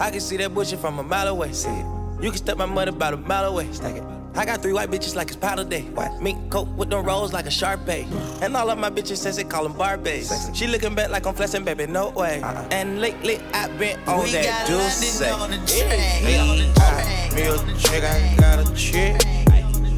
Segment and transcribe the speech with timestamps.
[0.00, 1.52] I can see that bullshit from a mile away.
[1.52, 1.86] See it.
[2.22, 3.70] You can step my money about a mile away.
[3.72, 4.02] Stack it.
[4.34, 5.82] I got three white bitches like it's powder day.
[5.94, 6.22] What?
[6.22, 8.06] Mink coat with them rolls like a Sharpay.
[8.42, 10.54] And all of my bitches says they call them Barbies.
[10.54, 12.40] She looking back like I'm flexing, baby, no way.
[12.40, 12.68] Uh-uh.
[12.70, 15.20] And lately I've been on We that got juice.
[15.22, 16.22] On the track.
[16.22, 16.42] yeah.
[16.42, 17.34] On the I- track.
[17.34, 19.20] Me a chick, I got a chick.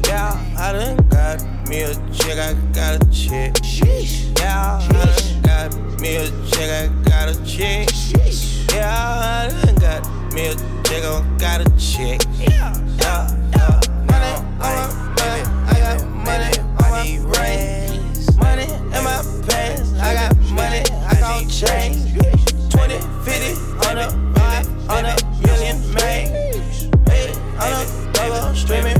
[0.07, 3.55] Yeah, I done got me a chick, I got a chick.
[4.39, 7.89] Yeah, I done got me a chick, I got a chick.
[8.73, 11.03] Yeah, I done got me a chick,
[11.37, 12.21] got a chick.
[12.39, 13.79] Yeah, yeah, yeah.
[14.09, 17.05] Money on my baby, I got money on my
[17.37, 18.35] rings.
[18.37, 22.17] Money in my pants, I got money, I got change.
[22.71, 26.23] 20, 50, 100, 500 million, man.
[27.05, 28.97] Hey, I'm a double streaming,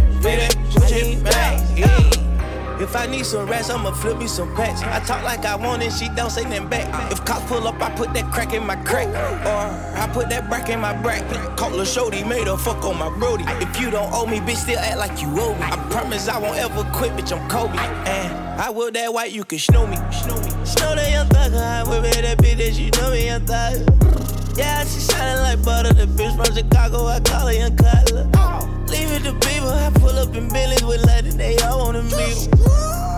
[2.83, 4.81] If I need some rats, I'ma flip me some packs.
[4.83, 7.13] I talk like I want it, she don't say nothing back.
[7.13, 9.07] If cops pull up, I put that crack in my crack.
[9.07, 11.23] Or I put that brack in my brack.
[11.55, 13.45] Call Lil Shorty, made her fuck on my brody.
[13.63, 15.61] If you don't owe me, bitch, still act like you owe me.
[15.63, 17.77] I promise I won't ever quit, bitch, I'm Kobe.
[17.77, 19.95] And I will that white, you can snow me.
[20.11, 20.49] Snow me.
[20.65, 24.57] Snow that young thug, I it, that bitch, that you know me, young thug.
[24.57, 25.93] Yeah, she shining like butter.
[25.93, 28.72] The bitch from Chicago, I call her Young Cutler.
[28.93, 32.47] Leave it to people, I pull up in Billy's with London, they all wanna meet
[32.47, 32.59] 'em.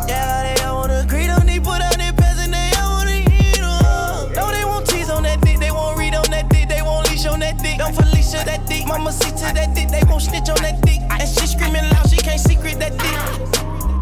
[0.08, 3.20] Yeah, they all wanna agree, don't need put out their pants and they all wanna
[3.40, 4.34] eat 'em.
[4.38, 7.10] No, they won't tease on that dick, they won't read on that dick, they won't
[7.10, 7.78] leash on that dick.
[7.78, 11.02] Don't Felicia that dick, mama see to that dick, they won't snitch on that dick.
[11.12, 13.18] And she screaming loud, she can't secret that dick.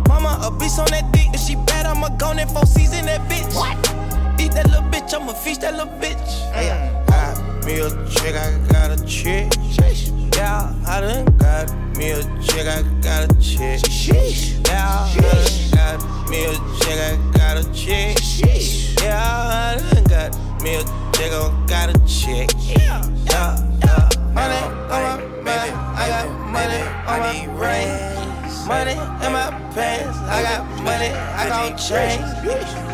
[0.08, 3.28] Mama a beast on that dick, if she bad, I'ma go in for season that
[3.28, 3.52] bitch.
[3.56, 3.78] What?
[4.40, 6.30] Eat that little bitch, I'ma feast that little bitch.
[7.08, 9.50] Got me a chick, I got a chick.
[10.36, 13.82] Yeah, I done got me a chick, I got a chick.
[14.68, 18.18] Yeah, I done got me a chick, I got a chick.
[19.02, 22.50] Yeah, I done got me a chick, I got a chick.
[22.66, 23.58] Yeah, yeah.
[24.34, 28.66] Money on my baby, I got money on my rings.
[28.68, 32.24] Money in my pants, I got money, I got change.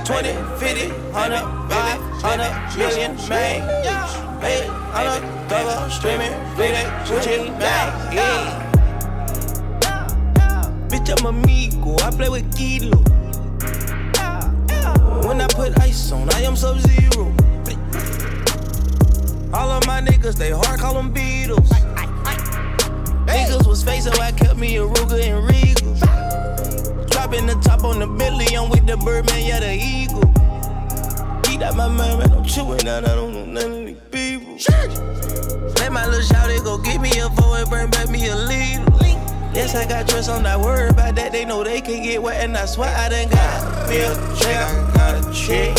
[0.06, 3.62] 20, 50, 100, 500 million, man.
[4.42, 6.34] Hey, I'm a double streaming,
[7.10, 8.72] Yeah.
[10.90, 12.98] Bitch, I'm amigo, I play with Kilo.
[15.28, 17.34] When I put ice on, I am sub zero.
[19.52, 21.70] All of my niggas, they hard, call them Beatles.
[23.26, 25.96] Niggas was fake, so I kept me a Ruger and Regal.
[27.08, 30.30] Dropping the top on the Bentley, I'm with the Birdman, yeah, the Eagle.
[31.52, 35.19] Eat out my man, man, I'm chewing out, I don't know none of these people.
[35.90, 38.86] Let my little shouty go get me a four and bring back me a lead.
[39.56, 41.32] Yes, I got trust, I'm not worried about that.
[41.32, 44.56] They know they can get wet, and I swear I done got me a chick,
[44.56, 45.76] I got a chick.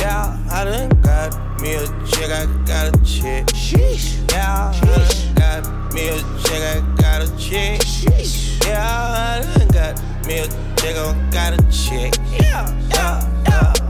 [0.00, 3.44] Yeah, I done got me a chick, I got a chick.
[4.32, 7.82] Yeah, I done got me a chick, I got a chick.
[8.64, 10.46] Yeah, I done got me a
[10.76, 12.14] chick, I got a chick.
[12.40, 13.87] Yeah, yeah, yeah.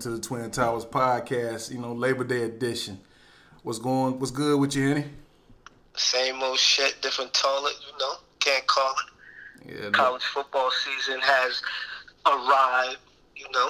[0.00, 1.70] To the Twin Towers podcast.
[1.70, 2.98] You know, Labor Day edition.
[3.62, 4.18] What's going?
[4.18, 5.04] What's good with you, Henny?
[5.94, 8.14] Same old shit, different toilet, you know.
[8.38, 9.72] Can't call it.
[9.72, 11.62] Yeah, no, College football season has
[12.26, 12.96] arrived,
[13.36, 13.68] you know.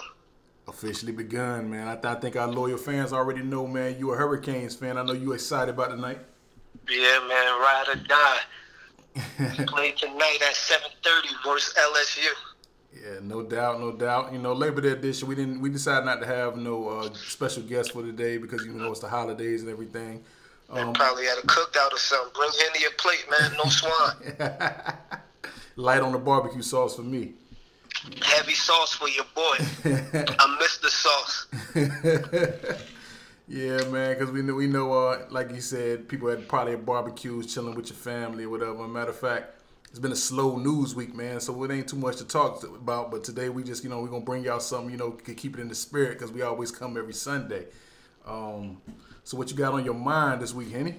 [0.69, 1.89] officially begun, man.
[1.89, 3.99] I, th- I think our loyal fans already know, man.
[3.99, 4.97] You a Hurricanes fan.
[4.99, 6.21] I know you excited about tonight.
[6.89, 8.39] Yeah, man, ride or die.
[9.67, 12.29] Play tonight at 7:30 versus LSU.
[12.93, 14.33] Yeah, no doubt, no doubt.
[14.33, 15.28] You know, Labor Day edition.
[15.28, 15.60] We didn't.
[15.60, 19.01] We decided not to have no uh, special guests for today because you know it's
[19.01, 20.22] the holidays and everything.
[20.69, 22.33] Um, Probably had a cookout or something.
[22.34, 23.53] Bring Henny your plate, man.
[23.57, 24.77] No swine.
[25.77, 27.34] light on the barbecue sauce for me.
[28.22, 29.57] Heavy sauce for your boy.
[29.84, 31.47] I miss the sauce.
[33.53, 37.53] Yeah, man, because we know we know, uh, like you said, people had probably barbecues,
[37.53, 38.87] chilling with your family or whatever.
[38.87, 39.59] Matter of fact,
[39.91, 43.10] it's been a slow news week, man, so it ain't too much to talk about.
[43.10, 45.54] But today we just, you know, we're gonna bring y'all something, you know, to keep
[45.59, 47.66] it in the spirit because we always come every Sunday.
[48.25, 48.81] Um,
[49.25, 50.95] so what you got on your mind this week, Henny?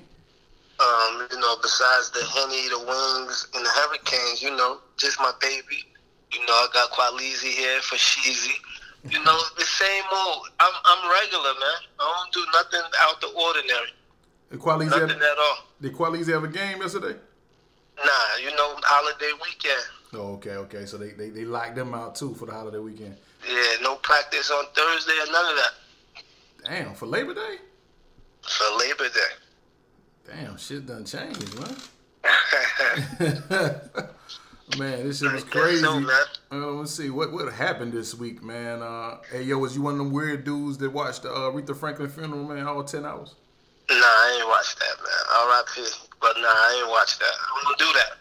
[0.79, 5.31] Um, you know, besides the Henny, the Wings, and the Hurricanes, you know, just my
[5.39, 5.85] baby.
[6.33, 8.55] You know, I got Qualizi here for Sheezy.
[9.09, 10.49] You know, the same old.
[10.59, 11.79] I'm I'm regular, man.
[11.99, 13.89] I don't do nothing out the ordinary.
[14.49, 15.57] The Qualies Nothing have, at all.
[15.81, 17.15] did Qualies have a game yesterday?
[17.97, 19.83] Nah, you know, holiday weekend.
[20.13, 20.85] Oh, okay, okay.
[20.85, 23.15] So they, they, they locked them out too for the holiday weekend.
[23.47, 25.71] Yeah, no practice on Thursday or none of that.
[26.65, 27.57] Damn, for Labor Day?
[28.41, 29.31] For Labor Day.
[30.27, 31.75] Damn, shit done changed, man.
[34.77, 35.81] man, this shit was crazy.
[35.81, 36.23] So, man.
[36.51, 38.81] Uh, let's see what what happened this week, man.
[38.81, 41.75] Uh, hey, yo, was you one of them weird dudes that watched the uh, Aretha
[41.75, 43.35] Franklin funeral, man, all ten hours?
[43.89, 45.25] Nah, I ain't watch that, man.
[45.35, 46.10] R.I.P.
[46.21, 47.25] But nah, I ain't watch that.
[47.25, 48.17] I don't do that.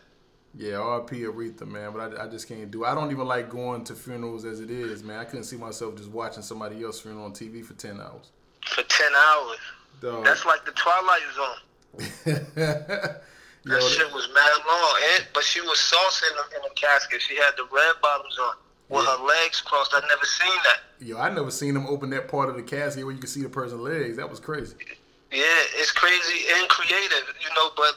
[0.56, 1.20] Yeah, R.P.
[1.20, 2.84] Aretha, man, but I, I just can't do.
[2.84, 5.18] I don't even like going to funerals as it is, man.
[5.20, 8.30] I couldn't see myself just watching somebody else funeral on TV for ten hours.
[8.66, 9.58] For 10 hours.
[10.00, 10.24] Dog.
[10.24, 11.56] That's like the Twilight Zone.
[13.64, 14.94] Yo, That shit was mad long.
[15.14, 17.20] And, but she was saucing in the, in the casket.
[17.20, 18.54] She had the red bottoms on
[18.88, 19.92] with her legs crossed.
[19.94, 21.06] I never seen that.
[21.06, 23.42] yo, I never seen them open that part of the casket where you could see
[23.42, 24.16] the person's legs.
[24.16, 24.74] That was crazy.
[25.32, 25.44] Yeah,
[25.76, 27.94] it's crazy and creative, you know, but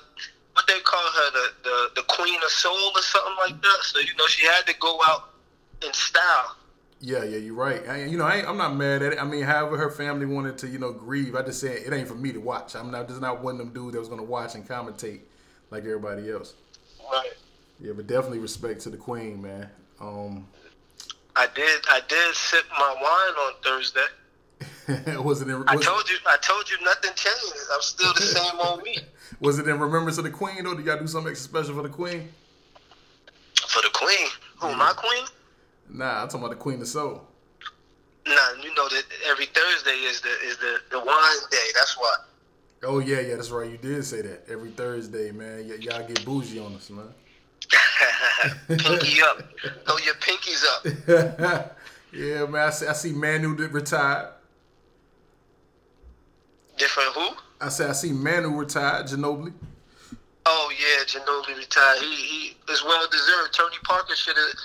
[0.54, 3.78] what they call her, the, the, the queen of soul or something like that.
[3.82, 5.30] So, you know, she had to go out
[5.84, 6.58] in style.
[7.02, 7.82] Yeah, yeah, you're right.
[7.90, 9.20] I, you know, I ain't, I'm not mad at it.
[9.20, 11.36] I mean, however her family wanted to, you know, grieve.
[11.36, 12.76] I just said it ain't for me to watch.
[12.76, 15.20] I'm not just not one of them dudes that was gonna watch and commentate
[15.70, 16.54] like everybody else.
[17.12, 17.34] Right.
[17.82, 19.70] Yeah, but definitely respect to the queen, man.
[20.00, 20.48] Um,
[21.36, 21.82] I did.
[21.90, 24.06] I did sip my wine on Thursday.
[25.22, 26.18] was it in I told you.
[26.28, 27.54] I told you nothing changed.
[27.74, 28.98] I'm still the same old me.
[29.40, 30.76] was it in remembrance of the queen though?
[30.76, 32.30] Did y'all do something extra special for the queen?
[33.68, 34.28] For the queen,
[34.60, 35.26] who my queen?
[35.90, 37.28] Nah, I'm talking about the queen of soul.
[38.26, 41.68] Nah, you know that every Thursday is the is the the wine day.
[41.76, 42.16] That's why.
[42.84, 43.70] Oh yeah, yeah, that's right.
[43.70, 45.68] You did say that every Thursday, man.
[45.68, 47.14] Y- y'all get bougie on us, man.
[48.68, 49.42] Pinky up.
[49.86, 51.78] Throw your pinkies up.
[52.12, 52.68] yeah, man.
[52.68, 54.34] I see, I see Manu retired.
[56.78, 57.30] Different who?
[57.62, 59.54] I said I see Manu retired, Ginobili.
[60.46, 62.00] Oh yeah, Ginobili retired.
[62.00, 63.54] He he is well deserved.
[63.54, 64.56] Tony Parker should have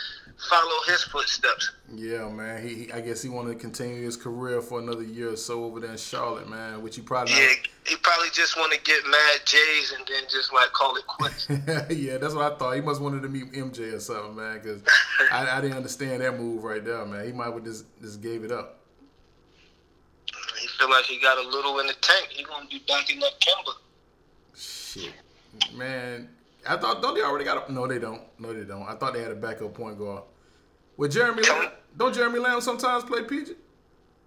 [0.48, 1.72] followed his footsteps.
[1.94, 2.66] Yeah, man.
[2.66, 5.64] He, he I guess he wanted to continue his career for another year or so
[5.64, 6.82] over there in Charlotte, man.
[6.82, 7.48] Which he probably Yeah,
[7.86, 11.46] he probably just want to get mad Jays and then just like call it quits.
[11.90, 12.74] yeah, that's what I thought.
[12.74, 14.60] He must wanted to meet MJ or something, man.
[14.60, 14.82] Because
[15.32, 17.26] I, I didn't understand that move right there, man.
[17.26, 18.77] He might have just just gave it up.
[20.78, 22.28] Feel like he got a little in the tank.
[22.30, 23.72] He gonna be backing up Kemba.
[24.56, 25.12] Shit,
[25.74, 26.28] man.
[26.66, 27.86] I thought don't they already got a no?
[27.86, 28.22] They don't.
[28.38, 28.82] No, they don't.
[28.82, 30.22] I thought they had a backup point guard.
[30.96, 33.52] With Jeremy Lamb, don't Jeremy Lamb sometimes play PG?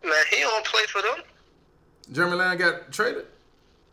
[0.04, 1.24] Man, he don't play for them.
[2.12, 3.26] Jeremy Lamb got traded.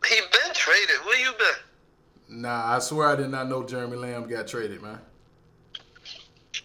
[0.07, 0.95] He been traded.
[1.05, 2.41] Where you been?
[2.41, 4.99] Nah, I swear I did not know Jeremy Lamb got traded, man.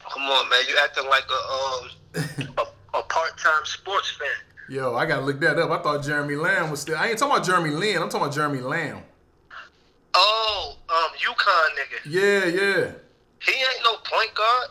[0.08, 0.60] Come on, man.
[0.68, 2.54] You acting like a um
[2.94, 4.28] a, a part time sports fan.
[4.68, 5.70] Yo, I gotta look that up.
[5.70, 6.96] I thought Jeremy Lamb was still.
[6.96, 7.96] I ain't talking about Jeremy Lin.
[7.96, 9.02] I'm talking about Jeremy Lamb.
[10.14, 12.00] Oh, um, UConn nigga.
[12.06, 12.92] Yeah, yeah.
[13.40, 14.68] He ain't no point guard.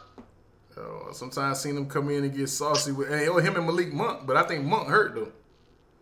[0.77, 3.65] Oh, sometimes I seen him come in and get saucy with hey, oh, him and
[3.65, 5.31] Malik Monk, but I think Monk hurt though.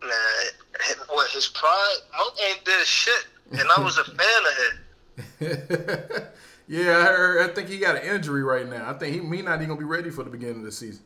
[0.00, 1.96] His- what his pride?
[2.16, 6.26] Monk ain't did shit, and I was a fan of him.
[6.66, 7.50] yeah, I heard.
[7.50, 8.88] I think he got an injury right now.
[8.88, 11.04] I think he he not even gonna be ready for the beginning of the season.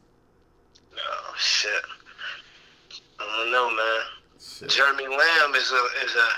[0.94, 1.82] Oh shit.
[3.36, 4.00] I don't know, man.
[4.40, 4.70] Shit.
[4.70, 6.28] Jeremy Lamb is a is a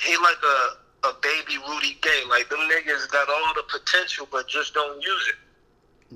[0.00, 2.22] he like a a baby Rudy Gay.
[2.28, 5.34] Like them niggas got all the potential, but just don't use it.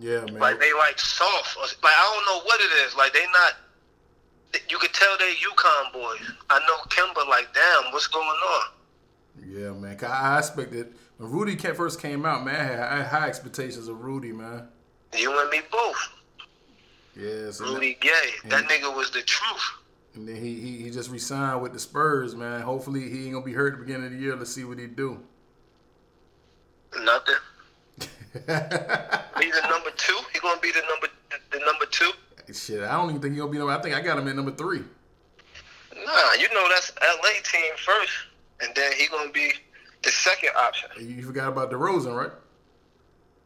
[0.00, 0.38] Yeah, man.
[0.40, 1.56] Like they like soft.
[1.58, 2.96] Like I don't know what it is.
[2.96, 3.52] Like they not.
[4.68, 6.30] You could tell they UConn boys.
[6.50, 7.28] I know Kemba.
[7.28, 8.62] Like damn, what's going on?
[9.46, 9.98] Yeah, man.
[10.06, 12.80] I expected when Rudy first came out, man.
[12.80, 14.68] I had, high expectations of Rudy, man.
[15.16, 16.08] You and me both.
[17.14, 18.30] Yeah, so Rudy Gay.
[18.48, 19.81] That nigga was the truth.
[20.14, 22.60] And then he, he he just resigned with the Spurs, man.
[22.62, 24.36] Hopefully he ain't gonna be hurt at the beginning of the year.
[24.36, 25.20] Let's see what he do.
[27.02, 27.34] Nothing.
[28.00, 30.18] He's the number two.
[30.32, 32.10] He gonna be the number the, the number two.
[32.52, 33.72] Shit, I don't even think he'll be number.
[33.72, 34.82] I think I got him at number three.
[35.94, 38.12] Nah, you know that's LA team first,
[38.60, 39.52] and then he gonna be
[40.02, 40.90] the second option.
[40.98, 42.32] You forgot about DeRozan, right?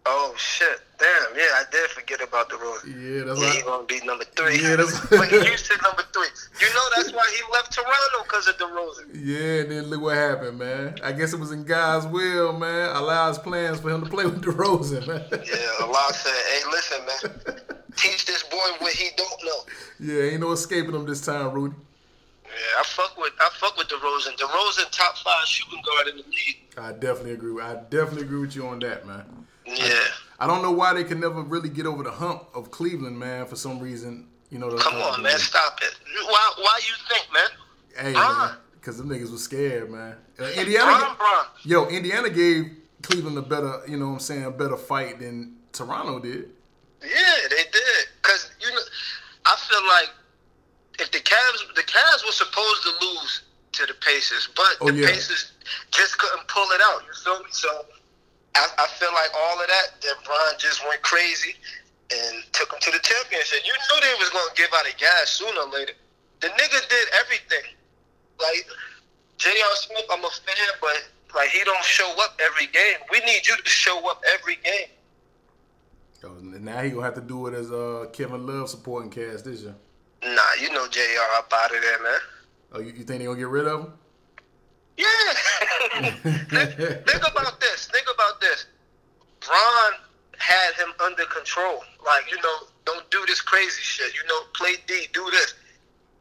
[0.09, 0.81] Oh shit!
[0.99, 2.79] Damn, yeah, I did forget about the rule.
[2.87, 4.63] Yeah, that's Yeah, he gonna be number three.
[4.63, 6.29] Yeah, that's- but he used number three.
[6.61, 9.11] You know that's why he left Toronto because of the DeRozan.
[9.13, 10.97] Yeah, and then look what happened, man.
[11.03, 12.91] I guess it was in God's will, man.
[12.91, 15.25] Allah's plans for him to play with DeRozan, man.
[15.31, 17.61] Yeah, Allah said, "Hey, listen, man,
[17.97, 19.61] teach this boy what he don't know."
[19.99, 21.75] Yeah, ain't no escaping him this time, Rudy.
[22.45, 24.37] Yeah, I fuck with I fuck with DeRozan.
[24.39, 26.59] DeRozan top five shooting guard in the league.
[26.79, 27.53] I definitely agree.
[27.53, 29.46] with- I definitely agree with you on that, man.
[29.67, 29.95] Yeah.
[30.39, 33.47] I don't know why they can never really get over the hump of Cleveland, man.
[33.47, 35.95] For some reason, You know, Come on, man, stop it.
[36.27, 36.53] Why?
[36.59, 37.49] Why you think, man?
[38.05, 38.39] Hey, Bron.
[38.39, 40.17] man, because them niggas was scared, man.
[40.39, 41.45] Uh, Indiana, Bron, Bron.
[41.65, 42.71] yo, Indiana gave
[43.03, 46.51] Cleveland a better, you know, what I'm saying, a better fight than Toronto did.
[47.03, 48.07] Yeah, they did.
[48.23, 48.81] Cause you know,
[49.47, 50.11] I feel like
[51.01, 53.43] if the Cavs, the Cavs were supposed to lose
[53.73, 55.07] to the Pacers, but Oh, the yeah.
[55.09, 55.53] Pacers
[55.91, 57.03] just couldn't pull it out.
[57.07, 57.47] You feel me?
[57.51, 57.69] So
[58.57, 61.55] I, I feel like all of that, then Bron just went crazy
[62.11, 63.61] and took him to the championship.
[63.65, 65.93] You knew they was gonna give out a gas sooner or later.
[66.41, 67.73] The nigga did everything.
[68.41, 68.67] Like
[69.39, 69.77] J.R.
[69.77, 72.99] Smith, I'm a fan, but like he don't show up every game.
[73.11, 74.89] We need you to show up every game.
[76.23, 79.63] Yo, now he gonna have to do it as uh, Kevin Love supporting cast this
[79.63, 79.75] year.
[80.23, 81.39] Nah, you know J.R.
[81.39, 82.19] up out of there, man.
[82.73, 83.93] Oh, you, you think they gonna get rid of him?
[84.97, 85.05] Yeah.
[86.01, 87.89] think, think about this.
[87.89, 88.67] Think about this.
[89.41, 89.93] Bron
[90.39, 91.83] had him under control.
[92.05, 94.15] Like, you know, don't do this crazy shit.
[94.15, 95.55] You know, play D, do this.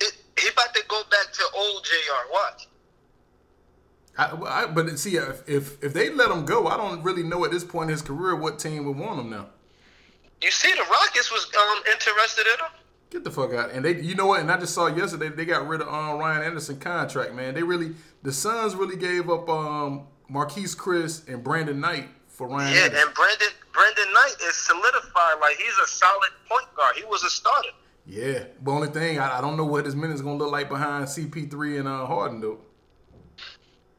[0.01, 2.33] It, he about to go back to old JR.
[2.33, 2.67] Watch.
[4.17, 7.43] I, I, but see, if, if if they let him go, I don't really know
[7.43, 9.47] at this point in his career what team would want him now.
[10.41, 12.84] You see, the Rockets was um interested in him.
[13.15, 13.71] Get the fuck out!
[13.71, 14.41] And they, you know what?
[14.41, 17.33] And I just saw yesterday they got rid of um, Ryan Anderson contract.
[17.33, 22.49] Man, they really the Suns really gave up um, Marquese Chriss and Brandon Knight for
[22.49, 22.73] Ryan.
[22.73, 23.07] Yeah, Anderson.
[23.07, 25.35] and Brandon Brandon Knight is solidified.
[25.39, 26.97] Like he's a solid point guard.
[26.97, 27.69] He was a starter.
[28.05, 31.05] Yeah, but only thing I, I don't know what his minutes gonna look like behind
[31.05, 32.59] CP3 and uh, Harden though.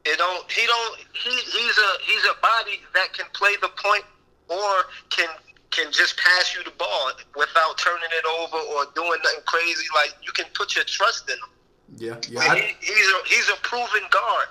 [0.05, 0.53] It don't.
[0.53, 0.99] He don't.
[1.15, 4.05] He he's a he's a body that can play the point
[4.51, 5.31] or can
[5.77, 9.87] can just pass you the ball without turning it over or doing nothing crazy.
[9.95, 11.51] Like you can put your trust in him.
[11.97, 14.49] Yeah, yeah, I, he, he's a he's a proven guard.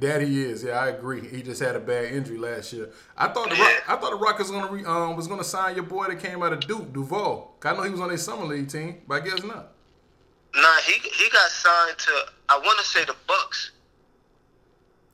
[0.00, 0.62] that he is.
[0.62, 1.26] Yeah, I agree.
[1.26, 2.90] He just had a bad injury last year.
[3.16, 3.62] I thought the Yeah.
[3.64, 6.20] Rock, I thought the Rockets was gonna re, um, was gonna sign your boy that
[6.20, 7.56] came out of Duke, Duval.
[7.64, 9.72] I know he was on their summer league team, but I guess not.
[10.54, 12.12] Nah, he he got signed to
[12.50, 13.70] I want to say the Bucks.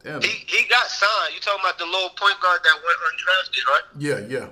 [0.02, 0.21] Damn.
[0.23, 1.35] He he got signed.
[1.35, 3.83] You talking about the little point guard that went undrafted, right?
[3.99, 4.47] Yeah, yeah.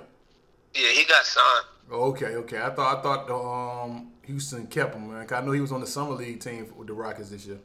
[0.75, 1.65] Yeah, he got signed.
[1.91, 2.61] Okay, okay.
[2.61, 5.27] I thought I thought the um Houston kept him, man.
[5.31, 7.59] I know he was on the summer league team with the Rockets this year.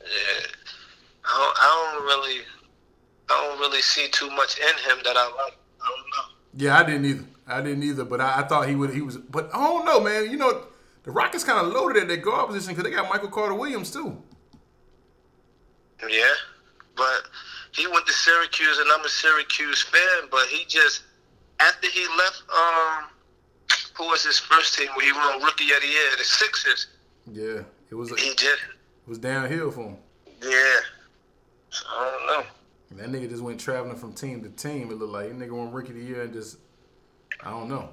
[0.00, 0.46] Yeah,
[1.24, 2.40] I don't, I don't really
[3.28, 5.58] I don't really see too much in him that I like.
[5.82, 6.34] I don't know.
[6.56, 7.24] Yeah, I didn't either.
[7.46, 8.04] I didn't either.
[8.04, 8.94] But I, I thought he would.
[8.94, 9.16] He was.
[9.16, 10.30] But I don't know, man.
[10.30, 10.66] You know,
[11.02, 13.90] the Rockets kind of loaded at their guard position because they got Michael Carter Williams
[13.90, 14.22] too.
[16.08, 16.32] Yeah,
[16.96, 17.22] but
[17.72, 20.28] he went to Syracuse, and I'm a Syracuse fan.
[20.30, 21.02] But he just
[21.66, 23.04] after he left, um,
[23.96, 26.88] who was his first team where he won Rookie of the Year, the Sixers.
[27.30, 28.10] Yeah, it was.
[28.10, 28.58] He It
[29.06, 29.96] was downhill for him.
[30.42, 30.80] yeah.
[31.70, 32.46] So, I don't know.
[32.90, 34.90] And that nigga just went traveling from team to team.
[34.90, 36.58] It looked like that nigga won rookie of the year and just.
[37.42, 37.88] I don't know.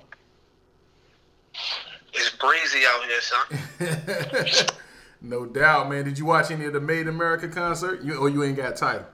[2.13, 4.67] It's breezy out here, son.
[5.21, 6.05] no doubt, man.
[6.05, 8.01] Did you watch any of the Made in America concert?
[8.03, 9.05] You or you ain't got Tidal?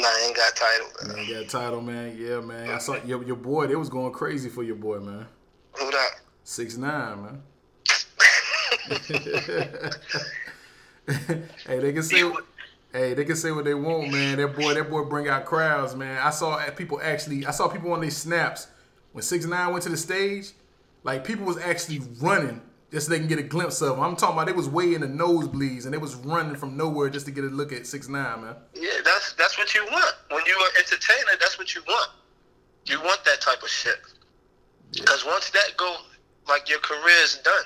[0.00, 1.08] Nah, I ain't got Tidal.
[1.08, 2.16] You ain't got Tidal, man.
[2.18, 2.70] Yeah, man.
[2.70, 3.66] I saw your your boy.
[3.66, 5.26] They was going crazy for your boy, man.
[5.72, 6.10] Who that?
[6.44, 7.42] Six nine, man.
[11.66, 12.30] hey, they can say,
[12.92, 14.38] hey, they can say what they want, man.
[14.38, 16.18] That boy, that boy bring out crowds, man.
[16.18, 18.68] I saw people actually, I saw people on their snaps
[19.12, 20.52] when Six Nine went to the stage.
[21.02, 24.02] Like people was actually running just so they can get a glimpse of him.
[24.02, 27.10] I'm talking about it was way in the nosebleeds and it was running from nowhere
[27.10, 28.56] just to get a look at Six Nine, man.
[28.74, 30.14] Yeah, that's that's what you want.
[30.30, 32.10] When you're an entertainer, that's what you want.
[32.86, 33.98] You want that type of shit.
[34.92, 35.96] Because once that go,
[36.48, 37.64] like your career is done.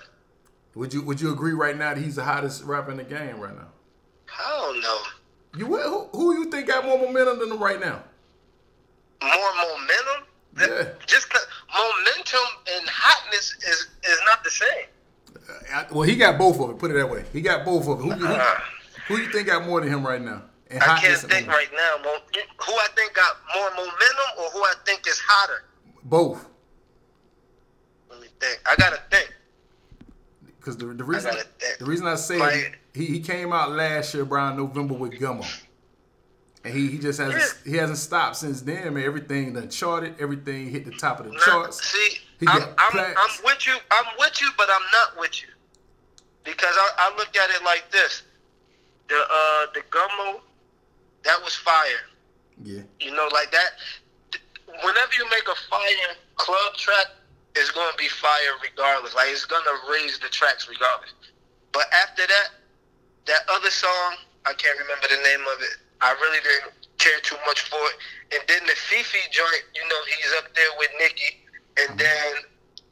[0.75, 3.39] Would you Would you agree right now that he's the hottest rapper in the game
[3.39, 3.69] right now?
[4.39, 4.99] I don't know.
[5.57, 8.03] You who, who you think got more momentum than him right now?
[9.23, 10.27] More momentum.
[10.59, 10.89] Yeah.
[11.07, 14.87] Just momentum and hotness is is not the same.
[15.73, 16.79] I- well, he got both of it.
[16.79, 17.25] Put it that way.
[17.33, 18.03] He got both of it.
[18.03, 18.61] Who, who, Uh,
[19.09, 20.43] who you think got more than him right now?
[20.71, 21.99] And I can't think right now.
[22.03, 25.65] Who I think got more momentum or who I think is hotter.
[26.05, 26.47] Both.
[28.11, 28.61] Let me think.
[28.71, 29.33] I gotta think.
[30.59, 31.47] Because the, the reason gotta
[31.79, 35.13] the reason I say Like- it, he, he came out last year around November with
[35.13, 35.45] Gummo.
[36.65, 37.73] And he, he just hasn't Yeah.
[37.73, 39.05] he hasn't stopped since then, man.
[39.05, 41.85] Everything done charted, everything hit the top of the Nah, charts.
[41.85, 42.99] see, He I'm, I'm.
[42.99, 43.75] I'm with you.
[43.91, 45.49] I'm with you, but I'm not with you
[46.45, 48.23] because I, I look at it like this:
[49.09, 50.41] the uh, the gummo,
[51.25, 52.07] that was fire.
[52.63, 52.83] Yeah.
[53.01, 53.71] You know, like that.
[54.85, 57.07] Whenever you make a fire club track,
[57.57, 59.15] it's gonna be fire regardless.
[59.17, 61.13] Like it's gonna raise the tracks regardless.
[61.73, 62.49] But after that,
[63.27, 64.15] that other song,
[64.47, 65.77] I can't remember the name of it.
[66.03, 67.97] I really didn't care too much for it.
[68.35, 71.47] And then the FEFE joint, you know, he's up there with Nicki.
[71.79, 72.33] And then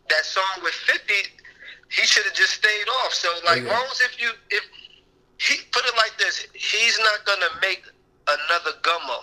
[0.09, 1.13] that song with 50,
[1.91, 3.13] he should have just stayed off.
[3.13, 3.75] So like, yeah.
[3.75, 4.65] long as if you if
[5.39, 7.83] he put it like this, he's not gonna make
[8.29, 9.21] another Gummo.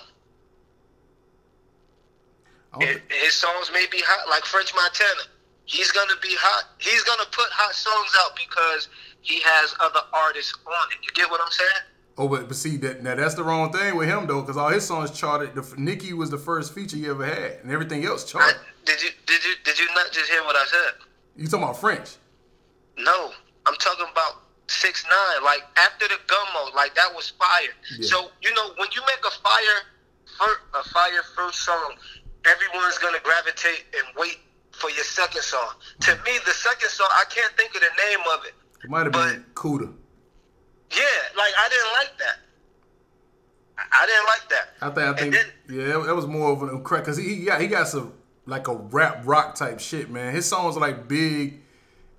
[2.80, 5.34] It, his songs may be hot, like French Montana.
[5.66, 6.76] He's gonna be hot.
[6.78, 8.90] He's gonna put hot songs out because
[9.22, 11.00] he has other artists on it.
[11.04, 11.86] You get what I'm saying?
[12.18, 14.70] Oh, but, but see that now that's the wrong thing with him though, because all
[14.70, 15.54] his songs charted.
[15.54, 18.62] The Nicki was the first feature he ever had, and everything else I, charted.
[18.86, 20.94] did you did you did you not just hear what I said?
[21.36, 22.16] You talking about French?
[22.98, 23.32] No,
[23.68, 25.44] I'm talking about six nine.
[25.44, 27.70] Like after the gummo, like that was fire.
[28.00, 28.08] Yeah.
[28.08, 29.80] So you know when you make a fire,
[30.40, 31.94] fir- a fire first song,
[32.46, 34.40] everyone's gonna gravitate and wait
[34.72, 35.70] for your second song.
[36.02, 38.54] To me, the second song, I can't think of the name of it.
[38.84, 39.94] It might have been KOODA.
[40.92, 41.04] Yeah,
[41.38, 42.36] like I didn't like that.
[43.78, 44.70] I- I didn't like that.
[44.82, 45.34] I think I think
[45.68, 48.14] then- yeah, that, was more of a crack because he, he got he got some
[48.46, 50.34] like a rap rock type shit, man.
[50.34, 51.60] His songs are like big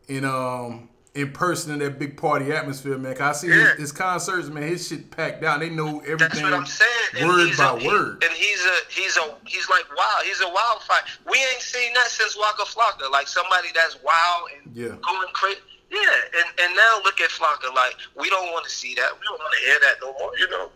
[0.09, 3.15] in um in person in that big party atmosphere, man.
[3.17, 3.71] 'Cause I see Yeah.
[3.71, 4.63] his, his concerts, man.
[4.63, 5.59] His shit packed down.
[5.61, 7.27] They know That's everything what I'm saying.
[7.27, 8.23] Word by a, he- word.
[8.23, 10.21] and he's a he's a he's like wow.
[10.25, 11.01] He's a wildfire.
[11.29, 13.11] We ain't seen that since Waka Flocka.
[13.11, 14.89] Like somebody that's wild and Yeah.
[14.89, 15.59] going crazy.
[15.91, 16.01] Yeah,
[16.37, 17.75] and and now look at Flocka.
[17.75, 19.11] Like we don't want to see that.
[19.15, 20.33] We don't want to hear that no more.
[20.39, 20.71] You know,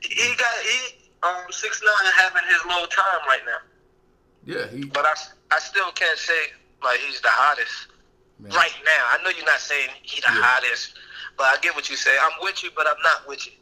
[0.00, 3.58] he got he um six nine having his low time right now.
[4.44, 5.14] yeah, he But I
[5.50, 6.38] I still can't say
[6.82, 7.88] like he's the hottest
[8.38, 8.52] man.
[8.52, 9.06] right now.
[9.18, 10.42] I know you're not saying he the Yeah.
[10.42, 10.94] hottest,
[11.38, 12.16] but I get what you say.
[12.20, 13.52] I'm with you, but I'm not with you.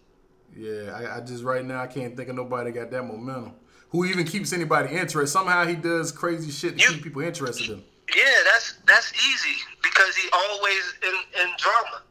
[0.59, 3.53] Yeah, I, I just right now I can't think of nobody got that momentum.
[3.91, 5.33] Who even keeps anybody interested?
[5.33, 7.75] Somehow he does crazy shit to You- keep people interested in.
[7.77, 7.85] him.
[8.15, 12.03] Yeah, that's that's easy because he always in, in drama.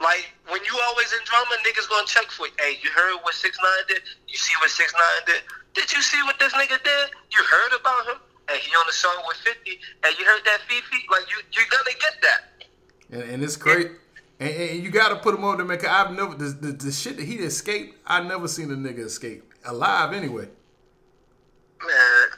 [0.00, 2.52] Like when you always in drama, niggas gonna check for you.
[2.58, 4.02] Hey, you heard what six nine did?
[4.26, 5.42] You see what six nine did?
[5.74, 7.10] Did you see what this nigga did?
[7.30, 8.20] You heard about him?
[8.48, 9.78] And he on the song with fifty.
[10.02, 11.08] And you heard that FEFE?
[11.10, 12.40] Like you you're gonna get that.
[13.12, 13.92] And, and it's great.
[14.40, 15.78] And, and you got to put him on there, man.
[15.78, 17.96] Cause I've never the, the, the shit that he escaped.
[18.04, 20.48] I never seen a nigga escape alive anyway.
[21.86, 22.28] Man,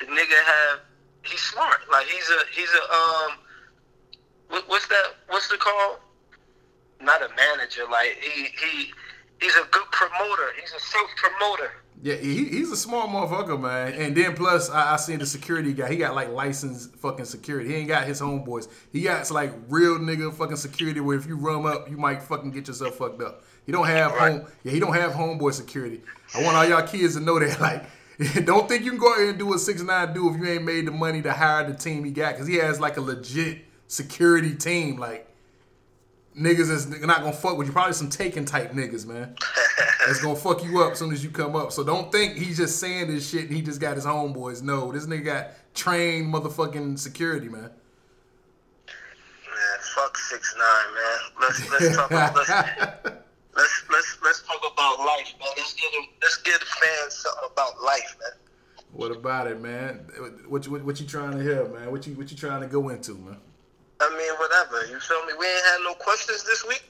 [0.00, 0.80] the nigga have
[1.24, 1.80] he's smart.
[1.90, 3.38] Like he's a he's a um
[4.48, 5.98] what, what's that what's the call?
[7.00, 8.92] Not a manager, like he he
[9.40, 10.52] he's a good promoter.
[10.60, 11.70] He's a self promoter.
[12.02, 13.94] Yeah, he, he's a smart motherfucker, man.
[13.94, 15.88] And then plus, I, I seen the security guy.
[15.88, 17.70] He got like licensed fucking security.
[17.70, 18.68] He ain't got his homeboys.
[18.92, 22.50] He got like real nigga fucking security where if you run up, you might fucking
[22.50, 23.42] get yourself fucked up.
[23.64, 24.32] He don't have Right.
[24.32, 24.46] home.
[24.64, 26.02] Yeah, he don't have homeboy security.
[26.34, 27.58] I want all y'all kids to know that.
[27.60, 27.84] Like,
[28.44, 30.46] don't think you can go out here and do what six nine do if you
[30.46, 32.34] ain't made the money to hire the team he got.
[32.34, 34.98] Because he has like a legit security team.
[34.98, 35.28] Like,
[36.38, 37.72] niggas is not gonna fuck with you.
[37.72, 39.34] Probably some taking type niggas, man.
[40.06, 41.72] That's gonna fuck you up as soon as you come up.
[41.72, 44.62] So don't think he's just saying this shit and he just got his homeboys.
[44.62, 47.62] No, this nigga got trained motherfucking security, man.
[47.62, 47.70] Man,
[49.94, 51.18] fuck six nine, man.
[51.40, 53.16] Let's let's talk about let's,
[53.56, 55.48] let's let's let's talk about life, man.
[55.56, 55.90] Let's get
[56.22, 58.32] let's get the fans something about life, man.
[58.92, 60.06] What about it, man?
[60.48, 61.90] What you what, what you trying to hear, man?
[61.90, 63.36] What you what you trying to go into, man?
[64.00, 64.86] I mean, whatever.
[64.86, 65.32] You feel me?
[65.38, 66.84] We ain't had no questions this week.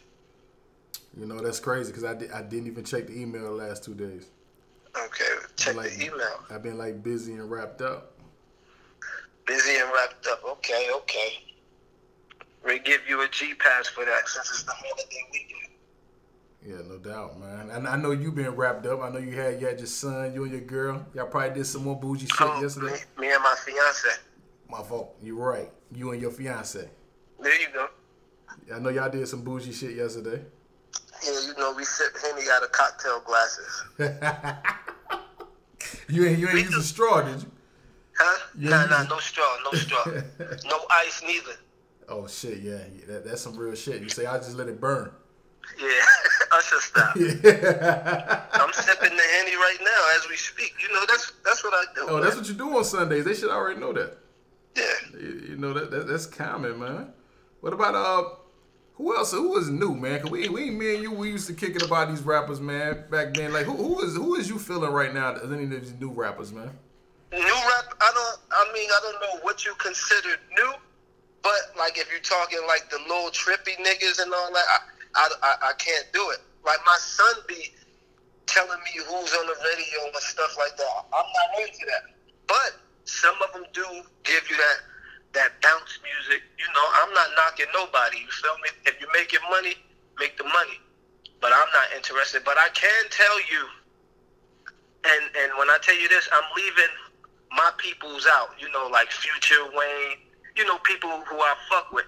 [1.16, 3.84] You know that's crazy because I, di- I didn't even check the email the last
[3.84, 4.26] two days.
[5.04, 5.24] Okay,
[5.56, 6.40] check like, the email.
[6.50, 8.12] I've been like busy and wrapped up.
[9.46, 10.42] Busy and wrapped up.
[10.44, 11.44] Okay, okay.
[12.66, 15.63] We give you a G pass for that since it's the holiday weekend.
[16.66, 17.68] Yeah, no doubt, man.
[17.70, 19.02] And I know you been wrapped up.
[19.02, 21.04] I know you had you had your son, you and your girl.
[21.14, 22.92] Y'all probably did some more bougie shit Oh, yesterday.
[23.18, 24.08] me, me and my fiance.
[24.70, 25.14] My fault.
[25.22, 25.70] You're right.
[25.94, 26.88] You and your fiance.
[27.40, 27.88] There you go.
[28.74, 30.42] I know y'all did some bougie shit yesterday.
[31.22, 33.84] Yeah, you know we sip Henny out of cocktail glasses.
[36.08, 37.50] You ain't you ain't using straw, did you?
[38.18, 38.46] Huh?
[38.58, 40.04] Yeah, nah, nah, no straw, no straw,
[40.66, 41.52] no ice neither.
[42.08, 44.02] Oh shit, yeah, yeah that, that's some real shit.
[44.02, 45.10] You say I just let it burn.
[45.80, 45.88] Yeah,
[46.52, 47.12] Usher style.
[47.16, 48.42] Yeah.
[48.52, 50.74] I'm sipping the Henny right now as we speak.
[50.80, 52.06] You know that's that's what I do.
[52.08, 53.24] oh, that's what you do on Sundays.
[53.24, 54.16] They should already know that.
[54.76, 54.82] yeah.
[55.18, 57.12] You, you know that, that that's common, man.
[57.60, 58.28] What about uh?
[58.96, 59.32] Who else?
[59.32, 60.20] Who was new, man?
[60.20, 63.04] Cause we, we, me and you, we used to kick it about these rappers, man.
[63.10, 65.32] Back then, like who, who is, who is you feeling right now?
[65.32, 66.70] As any of these new rappers, man?
[67.32, 68.40] New rap, I don't.
[68.52, 70.74] I mean, I don't know what you consider new,
[71.42, 74.78] but like if you're talking like the little trippy niggas and all that, I,
[75.16, 76.40] I, I, I can't do it.
[76.64, 77.72] Like my son be
[78.46, 80.92] telling me who's on the radio and stuff like that.
[81.12, 82.14] I'm not into that.
[82.46, 83.84] But some of them do
[84.24, 84.78] give you that
[85.34, 86.42] that bounce music.
[86.58, 88.18] You know, I'm not knocking nobody.
[88.18, 88.70] You feel me?
[88.86, 89.74] If you're making money,
[90.18, 90.78] make the money.
[91.40, 92.42] But I'm not interested.
[92.44, 93.66] But I can tell you
[95.04, 96.92] and and when I tell you this, I'm leaving
[97.52, 98.50] my peoples out.
[98.58, 100.18] You know, like Future Wayne.
[100.56, 102.06] You know, people who I fuck with.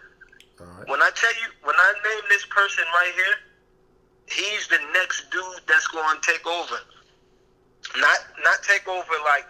[0.59, 0.89] Right.
[0.89, 3.35] When I tell you, when I name this person right here,
[4.31, 6.77] he's the next dude that's going to take over.
[7.99, 9.47] Not not take over like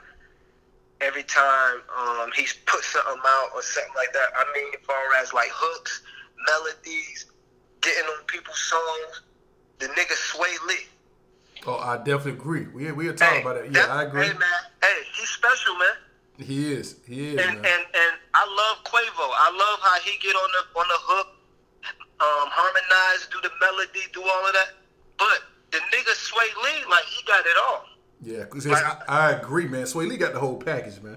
[1.00, 4.28] every time um, he's put something out or something like that.
[4.36, 6.02] I mean, as far as like hooks,
[6.48, 7.26] melodies,
[7.80, 9.22] getting on people's songs.
[9.78, 10.86] The nigga Swae Lee.
[11.66, 12.66] Oh, I definitely agree.
[12.66, 13.66] We we are talking about it.
[13.66, 14.26] Yeah, that- I agree.
[14.26, 15.88] Hey man, hey, he's special, man.
[16.38, 16.96] He is.
[17.06, 17.40] He is.
[17.40, 17.64] and, man.
[17.64, 19.26] and and I love Quavo.
[19.32, 21.28] I love how he get on the on the hook,
[22.20, 24.68] um, harmonize, do the melody, do all of that.
[25.18, 25.40] But
[25.72, 27.84] the nigga Swae Lee, like he got it all.
[28.22, 29.84] yeah, 'cause it's- I, I agree, man.
[29.84, 31.16] Swae Lee got the whole package, man.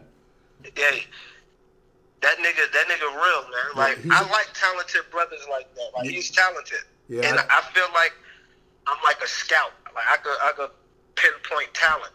[0.75, 1.05] Hey,
[2.21, 3.75] that nigga, that nigga real man.
[3.75, 5.91] Like he's- I like talented brothers like that.
[5.95, 6.11] Like Yeah.
[6.11, 6.79] he's talented,
[7.09, 8.13] Yeah, and I- I, feel like
[8.87, 9.71] I'm like a scout.
[9.93, 10.71] Like I could I could
[11.15, 12.13] pinpoint talent.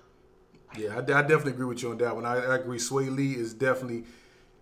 [0.76, 2.24] Yeah, I, I definitely agree with you on that one.
[2.26, 2.78] I, I agree.
[2.78, 4.04] Swae Lee is definitely.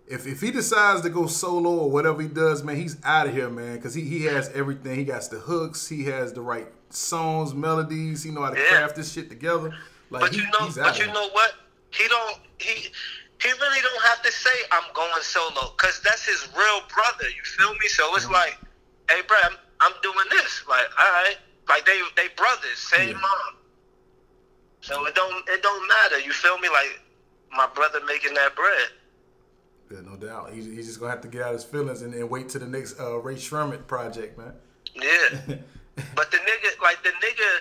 [0.06, 3.32] If, if he decides to go solo or whatever he does, man, he's out of
[3.32, 3.76] here, man.
[3.76, 4.98] Because he, he has everything.
[4.98, 5.88] He got the hooks.
[5.88, 8.22] He has the right songs, melodies.
[8.22, 8.68] He know how to Yeah.
[8.68, 9.74] craft this shit together.
[10.10, 11.54] Like But he, you know, he's out but you know what?
[11.90, 12.38] He don't.
[12.58, 12.90] He
[13.42, 17.28] he really don't have to say I'm going solo because that's his real brother.
[17.28, 17.88] You feel me?
[17.88, 18.34] So it's mm-hmm.
[18.34, 18.58] like,
[19.10, 20.62] hey, bro, I'm, I'm doing this.
[20.68, 21.36] Like, all right,
[21.68, 23.14] like they they brothers, same Yeah.
[23.14, 23.61] mom.
[24.82, 26.20] So it don't it don't matter.
[26.20, 26.68] You feel me?
[26.68, 27.00] Like
[27.56, 28.88] my brother making that bread.
[29.90, 30.52] Yeah, no doubt.
[30.52, 32.66] He's, he's just gonna have to get out his feelings and, and wait to the
[32.66, 34.54] next uh, Rae Sremmurd project, man.
[34.94, 35.38] Yeah.
[36.14, 37.58] but the nigga, like the nigga,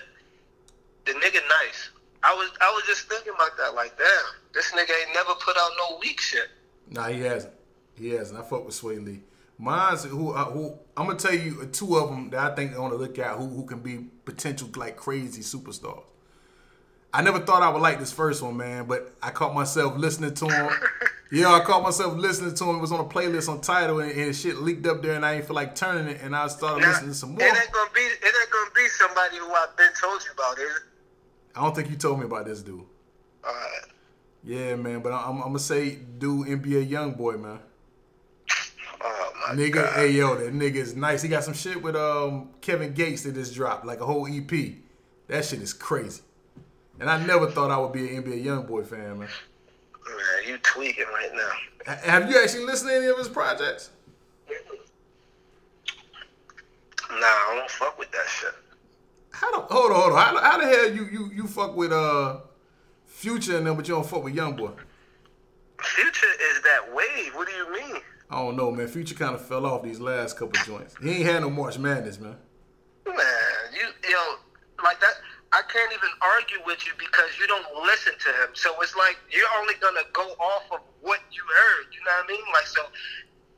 [1.06, 1.90] the nigga nice.
[2.24, 3.76] I was I was just thinking about that.
[3.76, 4.08] Like, damn,
[4.54, 6.50] this nigga ain't never put out no weak shit.
[6.90, 7.54] Nah, he hasn't.
[7.96, 8.40] He hasn't.
[8.40, 9.22] I fuck with Swae Lee.
[9.60, 12.80] Mine's who uh, who I'm gonna tell you two of them that I think I
[12.80, 16.04] want to look at who who can be potential like crazy superstars.
[17.14, 20.34] I never thought I would like this first one, man, but I caught myself listening
[20.36, 20.72] to him.
[21.32, 22.78] yeah, I caught myself listening to him.
[22.78, 25.36] It was on a playlist on Tidal, and, and shit leaked up there, and I
[25.36, 27.42] didn't feel like turning it, and I started Now, listening to some more.
[27.42, 30.58] It ain't gonna be it ain't gonna be somebody who I've been told you about,
[30.58, 30.82] is it?
[31.56, 32.82] I don't think you told me about this dude.
[33.46, 33.68] Alright.
[34.44, 37.60] Yeah, man, but I'm, I'm gonna say dude NBA young boy, man.
[39.04, 39.94] Oh my Nigga, god.
[39.96, 41.22] hey yo, that nigga is nice.
[41.22, 44.50] He got some shit with um Kevin Gates that just dropped, like a whole EP.
[45.28, 46.22] That shit is crazy.
[47.02, 49.18] And I never thought I would be an NBA YoungBoy fan, man.
[49.18, 49.28] Man,
[50.48, 51.96] you tweaking right now.
[51.96, 53.90] Have you actually listened to any of his projects?
[57.10, 58.54] Nah, I don't fuck with that shit.
[59.32, 60.20] How the hold on, hold on.
[60.20, 62.42] How, how the hell you you you fuck with uh
[63.08, 64.74] Future and them, but you don't fuck with YoungBoy?
[65.82, 67.34] Future is that wave.
[67.34, 68.02] What do you mean?
[68.30, 68.88] I don't know, man.
[68.88, 70.96] Future kind of fell off these last couple joints.
[71.02, 72.36] He ain't had no March Madness, man.
[73.08, 73.18] Man,
[73.74, 74.36] you yo,
[74.84, 75.16] like that
[75.52, 78.56] I can't even argue with you because you don't listen to him.
[78.56, 81.92] So it's like you're only gonna go off of what you heard.
[81.92, 82.46] You know what I mean?
[82.54, 82.82] Like so,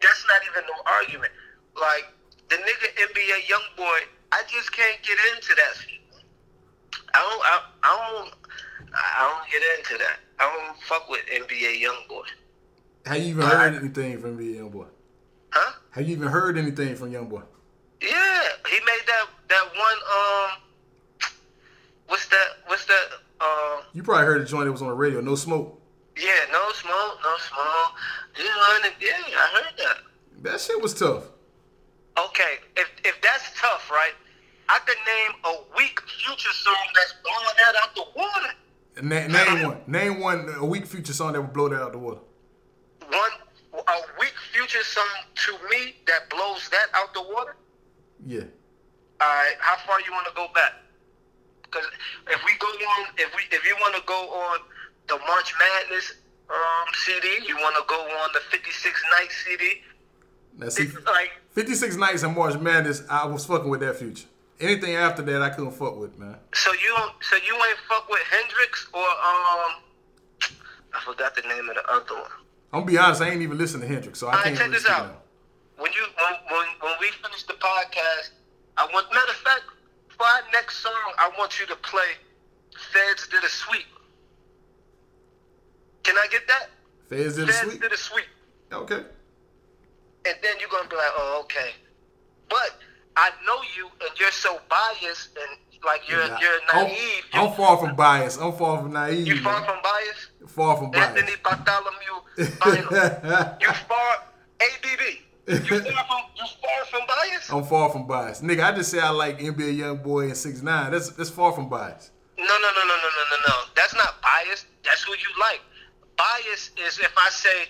[0.02, 1.32] that's not even no argument.
[1.78, 2.10] Like
[2.50, 4.00] the nigga NBA young boy,
[4.32, 5.74] I just can't get into that.
[7.14, 7.42] I don't.
[7.46, 8.34] I, I don't.
[8.94, 10.18] I don't get into that.
[10.40, 12.26] I don't fuck with NBA young boy.
[13.06, 14.86] Have you even heard anything from NBA young boy?
[15.52, 15.74] Huh?
[15.92, 17.42] Have you even heard anything from young boy?
[18.02, 20.00] Yeah, he made that that one.
[20.12, 20.73] Um,
[22.14, 22.48] what's that?
[22.68, 23.06] What's that?
[23.42, 23.82] Um.
[23.94, 25.82] You probably heard the joint that was on the radio, No Smoke.
[26.16, 27.94] Yeah, no smoke, no smoke.
[28.38, 29.98] You know, yeah, I heard that.
[30.44, 31.24] That shit was tough.
[32.20, 34.14] Okay, if if that's tough, right?
[34.70, 38.54] I could name a weak future song that's blowing that out the water.
[39.02, 39.82] Na- name one.
[39.88, 42.22] Name one a weak future song that would blow that out the water.
[43.10, 43.32] One
[43.74, 47.56] a weak future song to me that blows that out the water.
[48.24, 48.44] Yeah.
[49.20, 50.74] All right, how far you want to go back?
[51.74, 51.90] Because
[52.30, 54.60] if we go on, if we if you want to go on
[55.08, 56.14] the March Madness
[56.50, 59.82] um, CD, you want to go on the 56 Night CD.
[60.58, 64.28] Now see, like 56 nights and March Madness, I was fucking with that future.
[64.60, 66.38] Anything after that, I couldn't fuck with, man.
[66.54, 69.82] So you don't, so you ain't fuck with Hendrix or um
[70.96, 72.32] I forgot the name of the other one.
[72.72, 74.68] I'm gonna be honest, I ain't even listen to Hendrix, so I Alright, can't check
[74.68, 75.24] really this out.
[75.78, 78.30] When you when, when when we finish the podcast,
[78.78, 79.64] I want matter of fact,
[80.18, 82.12] for our next song, I want you to play
[82.92, 83.86] Feds Did a Sweep.
[86.04, 86.70] Can I get that?
[87.10, 87.82] Feds did a Feds sweet.
[87.82, 88.26] Did a Sweep.
[88.72, 89.04] Okay.
[90.26, 91.72] And then you're gonna be like, oh, okay.
[92.50, 92.80] But
[93.16, 97.24] I know you and you're so biased and like you're Nah, you're I'm, naive.
[97.34, 98.40] I'm far from biased.
[98.42, 99.28] I'm far from naive.
[99.28, 99.66] you far man.
[99.66, 100.30] from biased?
[100.48, 101.18] far from biased.
[101.18, 102.00] Anthony Bartholomew.
[102.38, 104.24] You far
[104.62, 105.23] ABB.
[105.48, 107.50] You far from you far from bias?
[107.52, 108.44] I'm far from biased.
[108.44, 111.52] Nigga, I just say I like NBA Young Boy and 6 9 That's that's far
[111.52, 112.12] from biased.
[112.38, 113.56] No, no, no, no, no, no, no, no.
[113.76, 114.66] That's not bias.
[114.86, 115.62] That's who you like.
[116.18, 117.68] Bias is if I say,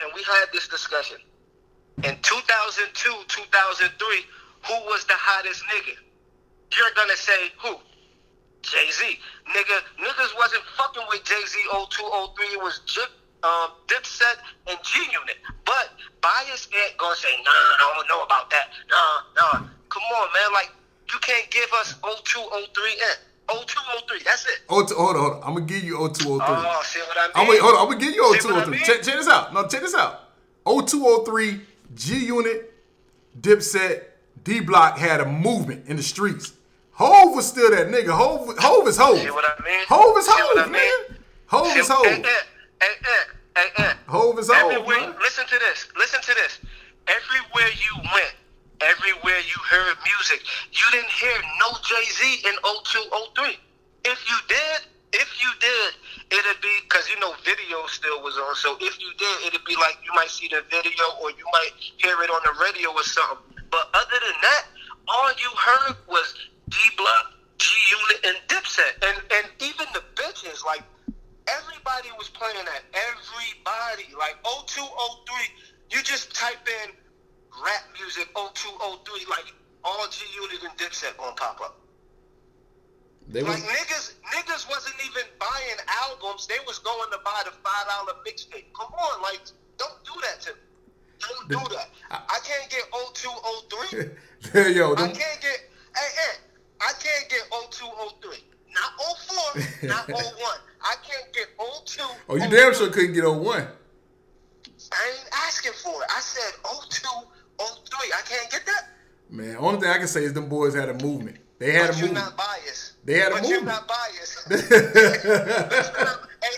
[0.00, 1.18] and we had this discussion.
[2.04, 4.24] in 2002, 2003,
[4.66, 5.96] who was the hottest nigga?
[6.76, 7.76] You're gonna say who?
[8.62, 9.18] Jay Z.
[9.54, 12.46] Nigga, niggas wasn't fucking with Jay Z 0203.
[12.46, 13.10] It was Jip,
[13.42, 15.36] um, Dipset and G Unit.
[15.64, 18.68] But bias ain't gonna say, nah, I don't know about that.
[18.90, 18.98] Nah,
[19.36, 19.68] nah.
[19.88, 20.52] Come on, man.
[20.52, 20.70] Like,
[21.12, 24.22] you can't give us 0203 and 0203.
[24.24, 24.60] That's it.
[24.68, 25.42] Oh, two- hold on, hold on.
[25.44, 26.46] I'm gonna give you 0203.
[26.48, 27.32] Oh, see what I mean?
[27.34, 27.80] I'm wait, hold on.
[27.82, 28.76] I'm gonna give you See what I 0203.
[28.76, 28.84] mean?
[28.84, 29.54] Check, check this out.
[29.54, 30.24] No, check this out.
[30.66, 31.60] 0203,
[31.94, 32.74] G Unit,
[33.40, 34.02] Dipset,
[34.44, 36.52] D Block had a movement in the streets.
[36.92, 38.08] Hove was still that nigga.
[38.10, 39.18] Hove, Hove is Hove.
[39.18, 39.86] See what I mean?
[39.88, 40.72] Hove is what I mean?
[40.72, 41.18] man.
[41.46, 42.26] Hove is Hove.
[42.80, 43.24] Hey, hey,
[43.56, 43.92] hey, hey.
[44.06, 45.14] Hove is Everywhere, man.
[45.20, 45.88] listen to this.
[45.96, 46.58] Listen to this.
[47.08, 48.34] Everywhere you went,
[48.80, 53.58] everywhere you heard music, you didn't hear no Jay Z in 0203.
[54.04, 54.78] If you did,
[55.12, 55.90] if you did,
[56.30, 58.54] it'd be because you know video still was on.
[58.54, 61.72] So if you did, it'd be like you might see the video or you might
[61.98, 63.38] hear it on the radio or something.
[63.70, 64.64] But other than that,
[65.08, 66.34] all you heard was
[66.68, 70.84] D Block, G Unit, and Dipset, and and even the bitches like
[71.56, 72.82] everybody was playing that.
[72.92, 74.12] Everybody.
[74.18, 76.92] Like 0203, you just type in
[77.64, 81.80] rap music 0203, like all G Unit and Dipset gonna pop up.
[83.28, 87.52] They was, Like niggas niggas wasn't even buying albums, they was going to buy the
[87.62, 88.72] five dollar mixtape.
[88.72, 89.40] Come on, like
[89.76, 90.60] don't do that to me.
[91.20, 91.90] Don't do that.
[92.10, 94.72] I can't get 0203.
[94.74, 95.60] yo, I can't get
[95.94, 96.38] hey, hey,
[96.80, 98.44] I can't get 0203.
[98.74, 98.92] Not
[99.82, 100.22] 04, not 01.
[100.80, 101.46] I can't get
[101.86, 102.02] 02.
[102.28, 103.66] oh, you damn sure couldn't get 01.
[104.92, 106.08] I ain't asking for it.
[106.14, 107.08] I said 02,
[107.58, 108.12] 03.
[108.16, 108.88] I can't get that.
[109.30, 111.38] Man, only thing I can say is them boys had a movement.
[111.58, 112.14] They had but a movement.
[112.14, 113.04] you're not biased.
[113.04, 113.50] They had a movement.
[113.50, 114.48] you're not biased.
[114.48, 114.60] hey,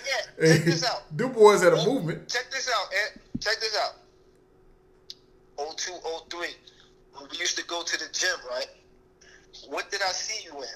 [0.06, 1.16] yeah, check this out.
[1.16, 2.28] them boys had a movement.
[2.28, 3.20] Check this out, Ed.
[3.40, 3.94] Check this out.
[5.76, 5.92] 02,
[6.30, 6.48] 03.
[7.14, 8.68] When we used to go to the gym, right?
[9.68, 10.68] What did I see you in?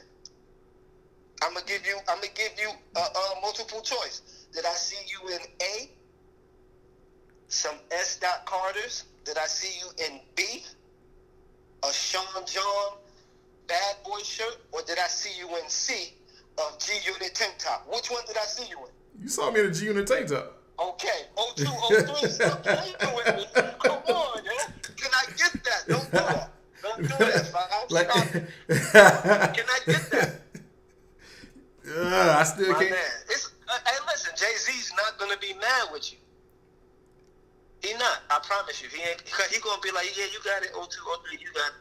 [1.42, 1.97] I'm gonna give you.
[2.09, 4.47] I'm gonna give you a, a multiple choice.
[4.53, 5.90] Did I see you in A?
[7.49, 8.18] Some S.
[8.18, 9.05] Dot Carters.
[9.25, 10.64] Did I see you in B?
[11.83, 12.99] A Sean John
[13.66, 16.14] bad boy shirt, or did I see you in C?
[16.57, 17.87] Of G Unit tank top.
[17.92, 19.23] Which one did I see you in?
[19.23, 20.57] You saw me in a G Unit tank top.
[20.79, 21.09] Okay,
[21.57, 23.47] 0203, stop playing with me.
[23.55, 24.51] Come on, yo.
[24.97, 25.85] Can I get that?
[25.88, 26.51] Don't do that.
[26.83, 27.87] Don't do that, fam.
[27.90, 28.09] Like.
[28.12, 30.40] Can I get that?
[31.87, 32.90] Uh, I still My can't.
[32.90, 33.01] man.
[33.29, 36.18] It's, uh, hey, listen, Jay Z's not gonna be mad with you.
[37.83, 38.23] He not.
[38.31, 38.88] I promise you.
[38.88, 39.20] He ain't.
[39.53, 40.70] He gonna be like, yeah, you got it.
[40.73, 41.73] 0203, you got it.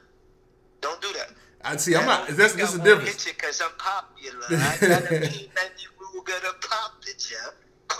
[0.82, 1.30] Don't do that.
[1.64, 1.96] I see.
[1.96, 2.28] I'm not.
[2.28, 3.24] That's think this I is won't difference.
[3.26, 4.46] Because I'm popular.
[4.50, 5.90] I gotta be that you
[6.26, 7.48] gonna pop it, yeah.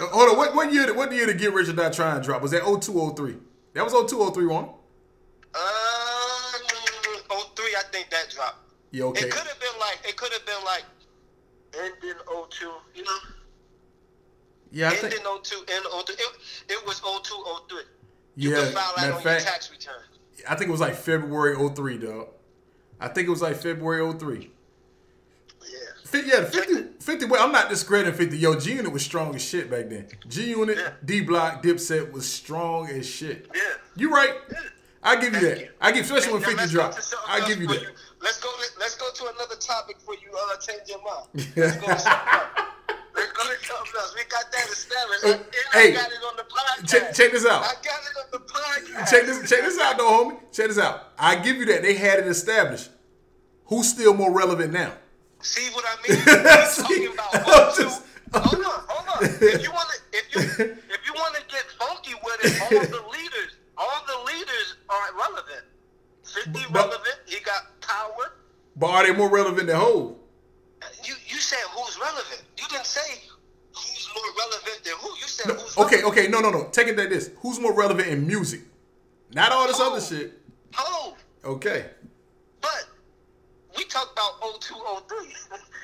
[0.02, 0.38] Uh, Hold on.
[0.38, 0.94] What, what year?
[0.94, 2.42] What year did Get Rich or Die Trying drop?
[2.42, 3.38] Was that 0203?
[3.74, 4.66] That was 0203 one.
[4.66, 4.74] Um,
[7.56, 8.58] 03, I think that dropped.
[8.92, 9.06] Yeah.
[9.06, 9.28] Okay.
[9.28, 10.84] It could have been like it could have been like
[11.78, 13.12] ending 02, you know,
[14.72, 14.90] Yeah.
[14.90, 15.24] I ending think.
[15.44, 16.14] 02, end 02.
[16.14, 16.20] It,
[16.70, 17.82] it was 02, 03.
[18.36, 18.56] You Yeah.
[18.66, 20.02] could file that on of your tax return.
[20.48, 22.30] I think it was like February 03, dog.
[23.00, 24.52] I think it was like February 03.
[25.62, 25.78] Yeah.
[26.06, 28.38] Fi- Yeah, 50, 50 well, I'm not discrediting 50.
[28.38, 30.08] Yo, G Unit was strong as shit back then.
[30.28, 30.94] G Unit, Yeah.
[31.06, 33.48] D Block, Dipset was strong as shit.
[33.54, 33.62] Yeah.
[33.96, 34.34] You right.
[34.52, 34.60] Yeah.
[35.06, 35.60] I give you Thank that.
[35.60, 35.70] you.
[35.82, 37.14] I give, especially when 50 let's dropped.
[37.28, 37.84] I give you that.
[38.24, 38.50] Let's go.
[38.50, 40.32] To, let's go to another topic for you.
[40.34, 41.28] Uh, change your mind.
[41.56, 42.48] Let's go to something else.
[43.16, 44.16] Let's go to something else.
[44.16, 45.26] We got that established.
[45.26, 46.90] Uh, and hey, I got it on the podcast.
[46.90, 47.62] check- check this out.
[47.64, 49.10] I got it on the podcast.
[49.10, 50.40] Check this, check this out, though, homie.
[50.54, 51.10] Check this out.
[51.20, 51.82] I give you that.
[51.84, 52.90] They had it established.
[53.66, 54.94] Who's still more relevant now?
[55.42, 56.18] See what I mean?
[56.70, 59.30] See, talking about one, just- Hold on, hold on.
[59.30, 60.42] If you want to, if you,
[60.90, 65.14] if you want to get funky with it, all the leaders, all the leaders aren't
[65.16, 65.66] relevant.
[66.24, 67.16] Fifty But- relevant.
[67.28, 68.34] He got power.
[68.76, 70.16] But are they more relevant than Hove?
[71.06, 72.44] You you said who's relevant.
[72.58, 73.22] You didn't say
[73.74, 75.10] who's more relevant than who.
[75.10, 76.18] You said who's Okay, relevant.
[76.20, 76.70] okay, no, no, no.
[76.72, 77.30] Take it like this.
[77.42, 78.62] Who's more relevant in music?
[79.34, 80.34] Not all this other shit.
[80.74, 81.16] Hove.
[81.46, 81.86] Okay.
[82.62, 82.86] But
[83.78, 85.34] we talk about 0203.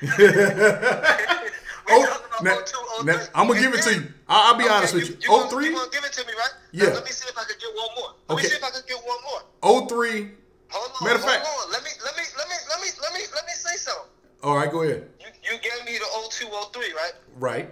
[0.00, 1.52] we
[1.92, 3.04] Oh, talking about now, 0203.
[3.12, 4.06] now, I'm gonna give it to you.
[4.28, 5.16] I'll, I'll be Okay, honest with you.
[5.20, 6.50] you gonna- 03, You gonna give it to me, right?
[6.72, 6.86] Yeah.
[6.86, 8.14] Now, let me see if I can get one more.
[8.28, 8.42] Let Okay.
[8.44, 9.88] me see if I can get one more.
[9.88, 10.30] 03.
[10.70, 11.04] Hold on.
[11.06, 11.72] Matter of hold fact- on.
[11.72, 14.10] Let me let me let me let me let me let me say something.
[14.42, 15.08] All right, go ahead.
[15.20, 17.12] You you gave me the 0203, right?
[17.36, 17.70] Right.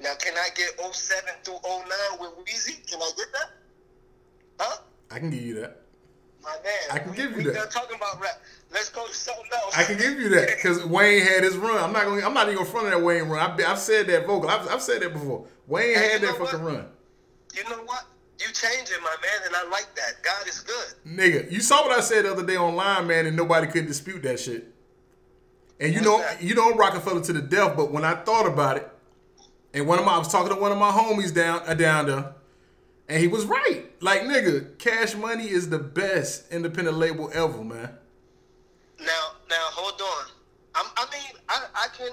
[0.00, 1.84] Now can I get 07 through 09
[2.20, 2.86] with Weezy?
[2.88, 3.50] Can I get that?
[4.60, 4.78] Huh?
[5.10, 5.82] I can give you that.
[6.42, 6.72] My man.
[6.92, 7.70] I can we, give you we that.
[7.70, 8.40] talking about rap.
[8.72, 9.76] Let's go to something else.
[9.76, 11.82] I can give you that because Wayne had his run.
[11.82, 12.22] I'm not going.
[12.24, 13.40] I'm not even gonna front of that Wayne run.
[13.50, 14.48] I've, I've said that vocal.
[14.48, 15.46] I've, I've said that before.
[15.66, 16.72] Wayne Hey, had that fucking what?
[16.74, 16.86] run.
[17.54, 18.04] You know what?
[18.38, 20.22] You changing, my man, and I like that.
[20.22, 20.94] God is good.
[21.06, 24.22] Nigga, you saw what I said the other day online, man, and nobody could dispute
[24.24, 24.72] that shit.
[25.80, 26.42] And you What's know, that?
[26.42, 27.76] you know, I'm Roc-A-Fella to the death.
[27.76, 28.90] But when I thought about it,
[29.72, 32.06] and one of my, I was talking to one of my homies down, uh, down
[32.06, 32.34] there,
[33.08, 33.84] and he was right.
[34.00, 37.90] Like, nigga, Cash Money is the best independent label ever, man.
[38.98, 40.26] Now, now, hold on.
[40.74, 42.12] I'm, I mean, I, I can.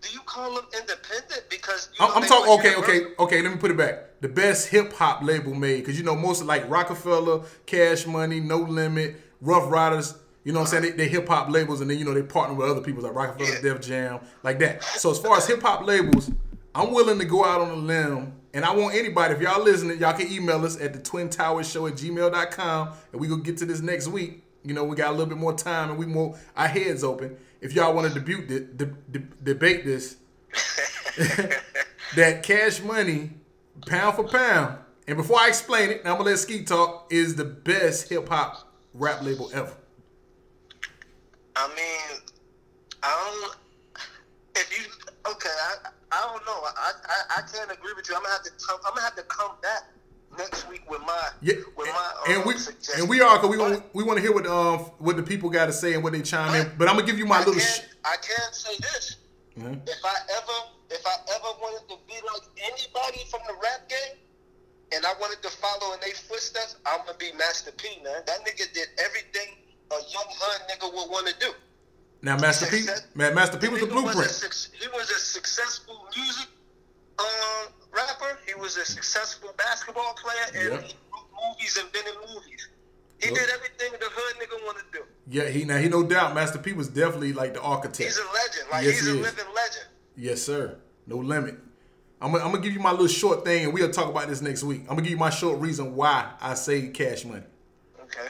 [0.00, 1.44] Do you call them independent?
[1.50, 2.52] Because you I'm, I'm talking.
[2.58, 3.42] Okay, okay, okay.
[3.42, 4.20] Let me put it back.
[4.20, 8.40] The best hip hop label made, because you know most of like Roc-A-Fella, Cash Money,
[8.40, 10.14] No Limit, Ruff Ryders.
[10.44, 10.84] You know what I'm saying?
[10.84, 10.96] Uh-huh.
[10.96, 13.14] They, they hip hop labels, and then you know they partner with other people like
[13.14, 13.60] Roc-A-Fella, Yeah.
[13.60, 14.82] Def Jam, like that.
[14.82, 16.30] So as far as hip hop labels,
[16.74, 19.34] I'm willing to go out on a limb, and I want anybody.
[19.34, 23.20] If y'all listening, y'all can email us at the Twin Towers Show at gmail.com, and
[23.20, 24.44] we gonna get to this next week.
[24.62, 27.36] You know, we got a little bit more time, and we more our heads open.
[27.60, 30.16] If y'all want to debut, de- de- de- debate this,
[32.16, 33.32] that Cash Money,
[33.86, 37.34] pound for pound, and before I explain it, now I'm gonna let Ski talk, is
[37.34, 39.74] the best hip hop rap label ever.
[41.56, 42.20] I mean,
[43.02, 43.56] I don't.
[44.56, 44.84] If you
[45.30, 46.62] okay, I I don't know.
[46.64, 48.14] I I, I can't agree with you.
[48.16, 48.78] I'm gonna have to come.
[48.86, 49.82] I'm gonna have to come back
[50.38, 53.00] next week with my Yeah, with my and um, we suggestion.
[53.00, 55.50] and we are because we want we want to hear what um what the people
[55.50, 56.72] got to say and what they chime in.
[56.78, 57.54] But I'm gonna give you my I little.
[57.54, 59.16] can, Sh- I can say this.
[59.58, 59.80] Mhm.
[59.88, 60.58] If I ever
[60.90, 64.18] if I ever wanted to be like anybody from the rap game
[64.92, 68.22] and I wanted to follow in their footsteps, I'm gonna be Master P, man.
[68.26, 69.56] That nigga did everything
[69.90, 71.52] a young hood nigga would want to do.
[72.22, 74.70] now, Master P, man, Master P was the nigga a blueprint.
[74.80, 76.46] he was a successful music
[77.18, 78.38] um, rapper.
[78.46, 80.80] He was a successful basketball player, and Yeah.
[80.80, 81.26] he wrote
[81.58, 82.68] movies and been in movies.
[83.18, 83.34] He Yep.
[83.34, 85.04] did everything the hood nigga want to do.
[85.28, 87.98] Yeah, he now he no doubt Master P was definitely like the architect.
[87.98, 88.70] He's a legend.
[88.70, 89.20] Like Yes, he's he a is.
[89.20, 89.86] living legend.
[90.16, 90.78] Yes, sir.
[91.06, 91.58] No limit.
[92.22, 94.40] I'm gonna, I'm gonna give you my little short thing, and we'll talk about this
[94.40, 94.82] next week.
[94.82, 97.44] I'm gonna give you my short reason why I say Cash Money.
[98.04, 98.28] Okay.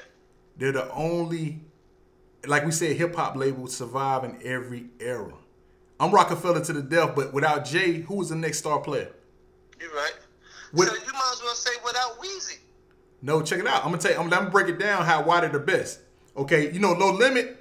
[0.57, 1.61] They're the only,
[2.47, 5.33] like we said, hip hop label survive in every era.
[5.99, 9.11] I'm Roc-A-Fella to the death, but without Jay, who was the next star player?
[9.81, 10.13] You're right.
[10.73, 12.59] With- so you might as well say without Weezy.
[13.23, 13.85] No, check it out.
[13.85, 16.01] I'm gonna tell you, I'm, I'm gonna break it down how why they're the best.
[16.37, 17.57] Okay, you know, No Limit.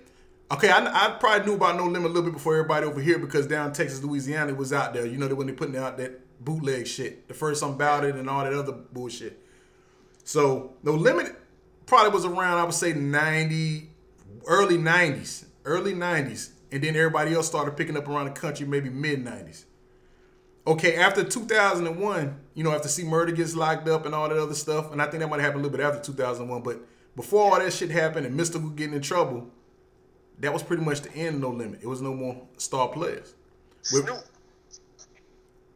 [0.51, 3.19] Okay, I, I probably knew about No Limit a little bit before everybody over here
[3.19, 5.05] because down in Texas, Louisiana, it was out there.
[5.05, 8.29] You know, when they putting out that bootleg shit, the first song about it and
[8.29, 9.43] all that other bullshit.
[10.23, 11.36] So No Limit
[11.86, 13.89] probably was around, I would say 90,
[14.47, 18.89] early 90s, early 90s, and then everybody else started picking up around the country, maybe
[18.89, 19.65] mid 90s.
[20.67, 24.54] Okay, after 2001, you know, after C Murder gets locked up and all that other
[24.54, 26.80] stuff, and I think that might happen a little bit after 2001, but
[27.15, 29.50] before all that shit happened and Mystikal getting in trouble,
[30.39, 31.80] that was pretty much the end of No Limit.
[31.82, 33.34] It was no more star players.
[33.91, 34.24] With- Snoop.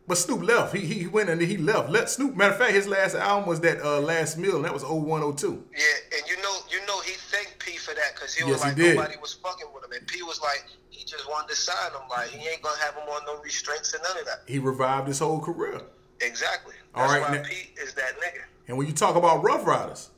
[0.05, 0.75] But Snoop left.
[0.75, 1.89] He, he he went and he left.
[1.89, 2.35] Let Snoop.
[2.35, 5.63] Matter of fact, his last album was that uh, Last Meal, and that was 0102.
[5.71, 5.79] Yeah,
[6.17, 8.75] and you know, you know, he thanked P for that because he was he like
[8.75, 8.95] did.
[8.97, 10.65] nobody was fucking with him, and P was like,
[11.03, 12.01] he just wanted to sign him.
[12.09, 14.41] Like he ain't gonna have him on no restraints and none of that.
[14.47, 15.81] He revived his whole career.
[16.21, 16.75] Exactly.
[16.95, 18.41] All That's right, why now- P is that nigga.
[18.67, 20.09] And when you talk about Ruff Ryders,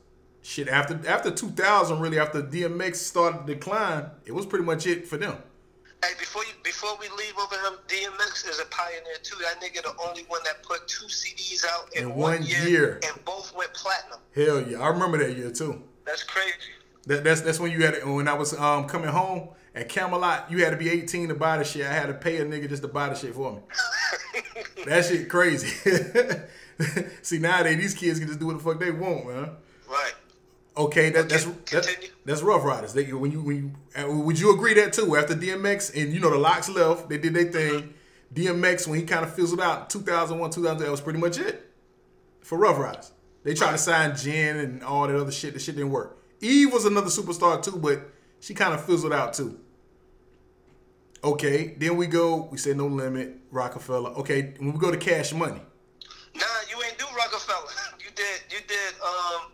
[0.43, 5.07] shit after after 2000, really after DMX started to decline, it was pretty much it
[5.07, 5.37] for them.
[6.03, 9.37] Hey, before you before we leave over him, DMX is a pioneer too.
[9.41, 12.67] That nigga the only one that put two CDs out in, In one, one year,
[12.67, 12.99] year.
[13.07, 14.19] and both went platinum.
[14.35, 15.81] Hell yeah, I remember that year too.
[16.05, 16.51] That's crazy.
[17.07, 18.05] That, that's that's when you had it.
[18.05, 21.57] When I was um coming home at Camelot, you had to be 18 to buy
[21.57, 21.85] the shit.
[21.85, 23.59] I had to pay a nigga just to buy the shit for me.
[24.85, 25.67] that shit crazy.
[27.21, 29.49] See nowadays these kids can just do what the fuck they want, man.
[29.89, 30.13] Right.
[30.77, 32.93] Okay, that, that's Okay, that's Ruff Ryders.
[32.93, 35.15] They, when you when you uh, would you agree that too?
[35.15, 37.93] After DMX and you know the LOX left, they did their thing.
[38.33, 41.71] DMX when he kind of fizzled out, 2001, 2002, that was pretty much it
[42.41, 43.11] for Ruff Ryders.
[43.43, 45.53] They tried to sign Jin and all that other shit.
[45.53, 46.17] The shit didn't work.
[46.41, 48.09] Eve was another superstar too, but
[48.39, 49.59] she kind of fizzled out too.
[51.25, 52.47] Okay, then we go.
[52.51, 54.11] We say no limit, Roc-A-Fella.
[54.19, 55.59] Okay, when we go to Cash Money,
[56.35, 57.67] Nah, you ain't do Roc-A-Fella.
[57.99, 58.41] You did.
[58.51, 58.93] You did.
[59.01, 59.51] Um,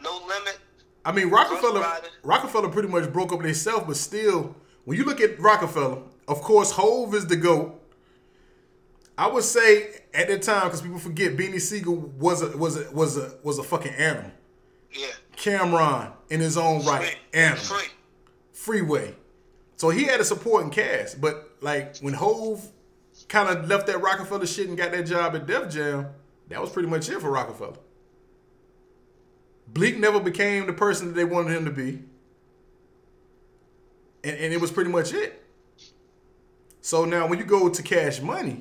[0.00, 0.58] no limit.
[1.04, 4.54] I mean, Roc-A-Fella, Roc-A-Fella pretty much broke up himself, but still,
[4.84, 7.74] when you look at Roc-A-Fella, of course, Hove is the GOAT.
[9.18, 12.88] I would say at that time, because people forget, Beanie Sigel was a was a
[12.92, 14.30] was a was a fucking animal.
[14.92, 15.08] Yeah.
[15.36, 17.18] Cam'ron in his own right, Free.
[17.40, 17.64] animal.
[17.64, 17.88] Free.
[18.52, 19.14] Freeway.
[19.78, 22.66] So he had a supporting cast, but like when Hove
[23.28, 26.08] kind of left that Roc-A-Fella shit and got that job at Def Jam,
[26.48, 27.76] that was pretty much it for Roc-A-Fella.
[29.68, 32.02] Bleak never became the person that they wanted him to be.
[34.24, 35.44] And, and it was pretty much it.
[36.80, 38.58] So now when you go to Cash Money,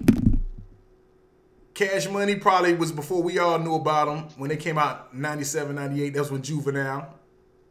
[1.74, 4.18] Cash Money probably was before we all knew about them.
[4.38, 7.12] When they came out 97, 98, that's when Juvenile,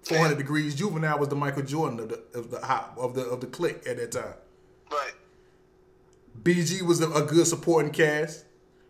[0.08, 0.74] 400 Degrees.
[0.74, 3.82] Juvenile was the Michael Jordan of the of the hop of the of the clique
[3.86, 4.34] at that time.
[4.90, 5.12] Right.
[6.42, 8.44] BG was a, a good supporting cast.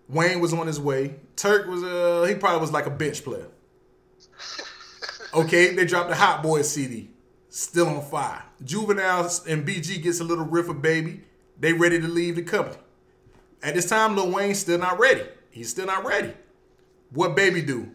[0.08, 1.16] Wayne was on his way.
[1.36, 3.48] Turk was uh he probably was like a bench player.
[5.34, 7.10] Okay, they dropped the Hot Boys CD,
[7.50, 8.42] still on fire.
[8.64, 11.24] Juvenile and BG gets a little riff of baby.
[11.60, 12.78] They ready to leave the company.
[13.62, 15.24] At this time, Lil Wayne still not ready.
[15.50, 16.32] He's still not ready.
[17.10, 17.90] What baby do?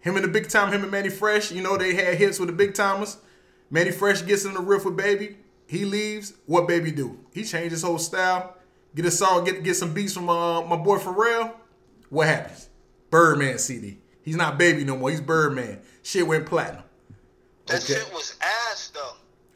[0.00, 2.48] Him and the big time, him and Mannie Fresh, you know they had hits with
[2.48, 3.18] the big timers.
[3.70, 5.36] Mannie Fresh gets in the riff with baby.
[5.66, 6.32] He leaves.
[6.46, 7.18] What baby do?
[7.32, 8.56] He changed his whole style.
[8.94, 11.52] Get a song, get get some beats from uh, my boy Pharrell.
[12.08, 12.68] What happens?
[13.10, 13.98] Birdman CD.
[14.22, 15.10] He's not baby no more.
[15.10, 15.80] He's Birdman.
[16.02, 16.82] Shit went platinum.
[17.66, 17.94] That Okay.
[18.00, 19.12] shit was ass though.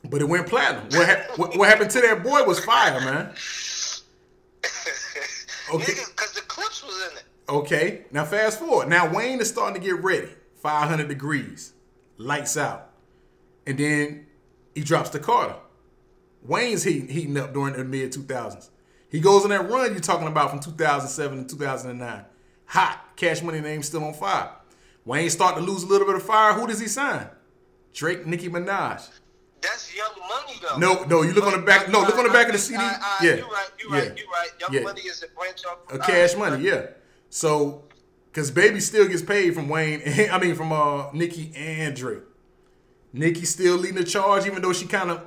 [0.08, 0.84] But it went platinum.
[0.90, 3.34] What, ha- what, what happened to that boy was fire, man.
[5.72, 5.94] Okay.
[6.14, 7.24] Cause the clips was in it.
[7.48, 8.88] Okay, now fast forward.
[8.88, 10.30] Now Wayne is starting to get ready.
[10.62, 11.74] 500 degrees,
[12.16, 12.90] lights out.
[13.66, 14.26] And then
[14.74, 15.56] he drops the Carter.
[16.42, 18.70] Wayne's heating, heating up during the mid 2000s.
[19.10, 22.24] He goes on that run you're talking about from 2007 to 2009.
[22.66, 23.00] Hot.
[23.16, 24.50] Cash Money name still on fire.
[25.04, 26.54] Wayne start to lose a little bit of fire.
[26.54, 27.28] Who does he sign?
[27.92, 29.08] Drake, Nicki Minaj.
[29.60, 30.78] That's Young Money though.
[30.78, 31.88] No, no, you look on the back.
[31.88, 32.78] No, look on the back of the CD.
[32.82, 33.68] Uh, uh, Yeah, you're right.
[33.78, 34.18] You're right.
[34.18, 34.48] You're right.
[34.72, 35.78] Young Money is a branch off.
[35.92, 36.86] A cash money, yeah.
[37.34, 37.82] So,
[38.26, 42.22] because Baby still gets paid from Wayne, I mean from uh Nicki and Drake.
[43.12, 45.18] Nicki still leading the charge, even though she kind of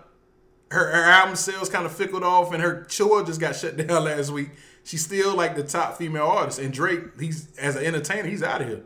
[0.71, 4.05] her, her album sales kind of fickled off, and her tour just got shut down
[4.05, 4.51] last week.
[4.85, 8.61] She's still like the top female artist, and Drake, he's as an entertainer, he's out
[8.61, 8.83] of here.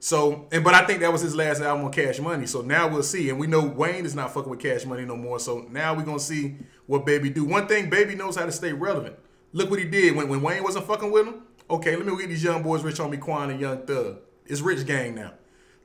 [0.00, 2.46] So, and but I think that was his last album on Cash Money.
[2.46, 5.16] So now we'll see, and we know Wayne is not fucking with Cash Money no
[5.16, 5.38] more.
[5.38, 7.44] So now we're gonna see what Baby do.
[7.44, 9.16] One thing, Baby knows how to stay relevant.
[9.52, 11.42] Look what he did when when Wayne wasn't fucking with him.
[11.70, 14.18] Okay, let me get these young boys, Rich Homie Quan and Young Thug.
[14.46, 15.32] It's Rich Gang now.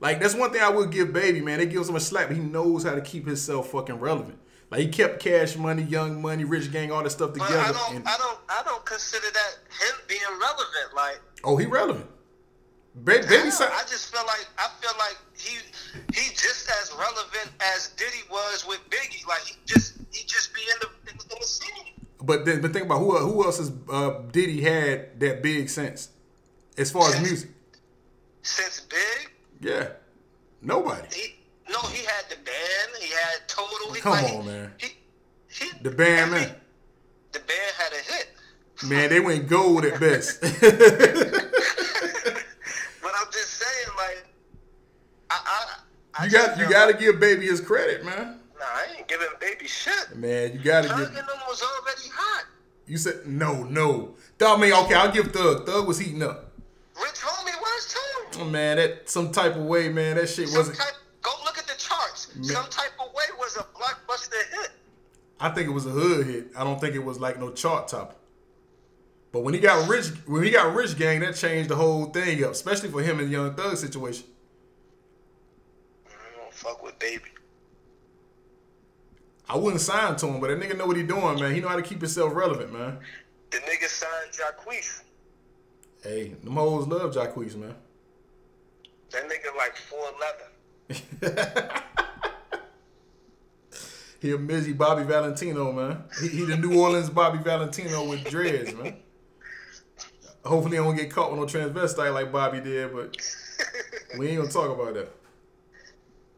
[0.00, 1.58] Like that's one thing I will give Baby, man.
[1.58, 2.28] They give him a slap.
[2.28, 4.38] But he knows how to keep himself fucking relevant.
[4.70, 7.60] Like he kept Cash Money, Young Money, Rich Gang, all that stuff But together.
[7.60, 7.96] I don't.
[7.96, 8.38] and- I don't.
[8.48, 10.94] I don't consider that him being relevant.
[10.96, 11.20] Like.
[11.44, 12.06] oh, he relevant.
[12.96, 15.58] Ba- Baby, I, si- I just feel like I feel like he
[16.14, 19.26] he just as relevant as Diddy was with Biggie.
[19.26, 21.86] Like he just he just be in the in, in the scene.
[22.24, 26.08] But then, but think about who who else has uh, Diddy had that big sense
[26.78, 27.50] as far as music.
[28.42, 29.88] Since Big, Yeah,
[30.62, 31.06] nobody.
[31.14, 31.34] he
[31.72, 32.90] no, he had the band.
[33.00, 33.92] He had Total.
[33.92, 34.72] He, Come like, on, man.
[34.78, 34.88] He,
[35.48, 36.54] he, The band, every- man.
[37.32, 38.28] The band had a hit.
[38.88, 40.40] Man, they went gold at best.
[43.02, 44.26] But I'm just saying, like,
[45.30, 48.40] I, I, I you got you got to give Baby his credit, man.
[48.64, 50.16] Nah, I ain't giving baby shit.
[50.16, 51.08] Man, you got to Thug give.
[51.08, 52.46] and them was already hot.
[52.86, 54.14] You said no, no.
[54.38, 55.66] Thug, I mean, okay, I'll give Thug.
[55.66, 56.50] Thug was heating up.
[56.96, 57.94] Rich Homie was
[58.32, 58.40] too.
[58.40, 60.16] Oh, man, that some type of way, man.
[60.16, 60.78] That shit Some wasn't.
[60.78, 62.34] type, go look at the charts.
[62.36, 62.44] Man.
[62.44, 64.70] Some type of way was a blockbuster hit.
[65.40, 66.46] I think it was a hood hit.
[66.56, 68.14] I don't think it was like no chart topper.
[69.32, 72.42] But when he got rich, when he got rich gang, that changed the whole thing
[72.44, 74.26] up, especially for him and Young Thug situation.
[76.06, 76.10] I
[76.40, 77.24] don't fuck with baby.
[79.48, 81.54] I wouldn't sign to him, but that nigga know what he doing, man.
[81.54, 82.98] He know how to keep himself relevant, man.
[83.50, 85.02] The nigga signed Jacquees.
[86.02, 87.74] Hey, them hoes love Jacquees, man.
[89.10, 89.76] That nigga like
[90.90, 91.82] 4'11.
[94.24, 96.04] He a Mizzy Bobby Valentino, man.
[96.18, 98.96] He, he the New Orleans Bobby Valentino with dreads, man.
[100.46, 103.14] Hopefully, I don't get caught with no transvestite like Bobby did, but
[104.18, 104.94] we ain't gonna talk about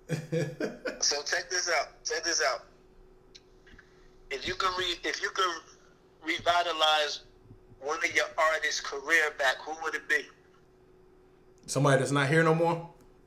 [0.09, 0.99] that.
[1.01, 2.05] So check this out.
[2.05, 2.65] Check this out.
[4.31, 5.45] If you could re- if you could
[6.25, 7.21] revitalize
[7.81, 10.23] one of your artists' career back, who would it be?
[11.67, 12.75] Somebody that's not here no more.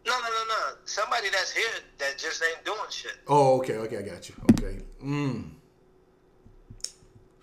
[0.05, 0.75] No, no, no, no.
[0.85, 1.65] Somebody that's here
[1.97, 3.17] that just ain't doing shit.
[3.27, 4.35] Oh, okay, okay, I got you.
[4.53, 4.79] Okay.
[5.03, 5.49] Mm.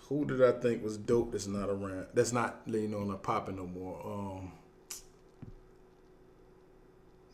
[0.09, 2.07] Who did I think was dope that's not around?
[2.15, 4.01] That's not, you know, not popping no more.
[4.05, 4.53] Um.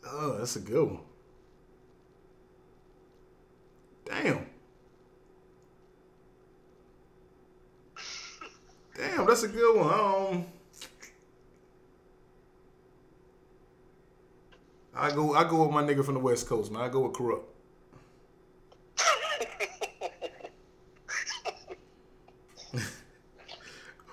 [0.05, 0.99] Oh, that's a good one.
[4.05, 4.45] Damn.
[8.95, 9.93] Damn, that's a good one.
[9.93, 10.45] Um.
[14.95, 16.83] I go, I go with my nigga from the West Coast, man.
[16.83, 17.41] I go with Kurupt.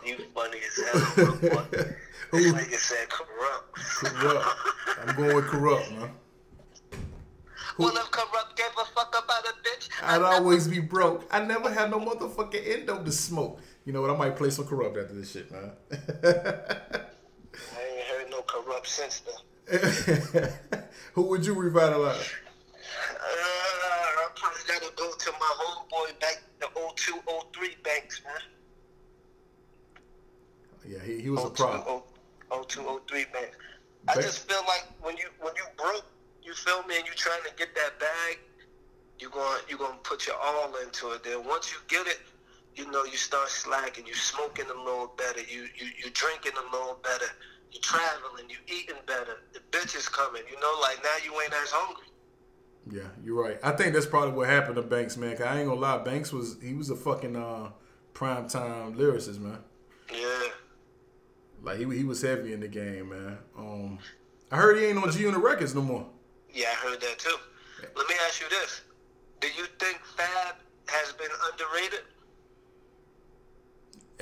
[0.06, 1.48] You funny as hell, boy.
[2.30, 2.52] Who?
[2.52, 3.74] Nigga said Kurupt.
[3.74, 5.06] Kurupt.
[5.06, 6.10] I'm going with Kurupt, man.
[7.76, 11.26] Well, if Kurupt gave a fuck about a bitch, I'd always be broke.
[11.30, 13.60] I never had no motherfucking endo to smoke.
[13.84, 14.10] You know what?
[14.10, 15.72] I might play some Kurupt after this shit, man.
[15.92, 15.96] I
[17.96, 19.34] ain't heard no Kurupt since then.
[21.14, 22.32] Who would you revitalize?
[23.14, 26.66] Uh, I probably gotta go to my homeboy back the
[26.96, 27.20] 02,
[27.52, 28.34] 03 banks, man.
[30.86, 32.02] Yeah, he, he was a 02, problem.
[32.50, 33.56] 02, 03 banks.
[34.08, 36.04] I just feel like when you when you broke,
[36.42, 38.38] you feel me, and you trying to get that bag,
[39.18, 41.22] you going you gonna put your all into it.
[41.22, 42.20] Then once you get it,
[42.76, 44.06] you know you start slacking.
[44.06, 45.40] You smoking a little better.
[45.40, 47.26] You you you drinking a little better.
[47.72, 48.48] You traveling.
[48.48, 49.38] You eating better.
[49.52, 50.42] The bitch is coming.
[50.50, 52.06] You know, like now you ain't as hungry.
[52.90, 53.58] Yeah, you're right.
[53.62, 55.36] I think that's probably what happened to Banks, man.
[55.36, 57.70] 'cause I ain't gonna lie, Banks was he was a fucking uh,
[58.14, 59.62] prime time lyricist, man.
[60.12, 60.48] Yeah.
[61.62, 63.38] Like he he was heavy in the game, man.
[63.56, 63.98] Um,
[64.50, 66.06] I heard he ain't on G Unit Records no more.
[66.52, 67.36] Yeah, I heard that too.
[67.96, 68.80] Let me ask you this:
[69.40, 70.56] Do you think Fab
[70.88, 72.00] has been underrated?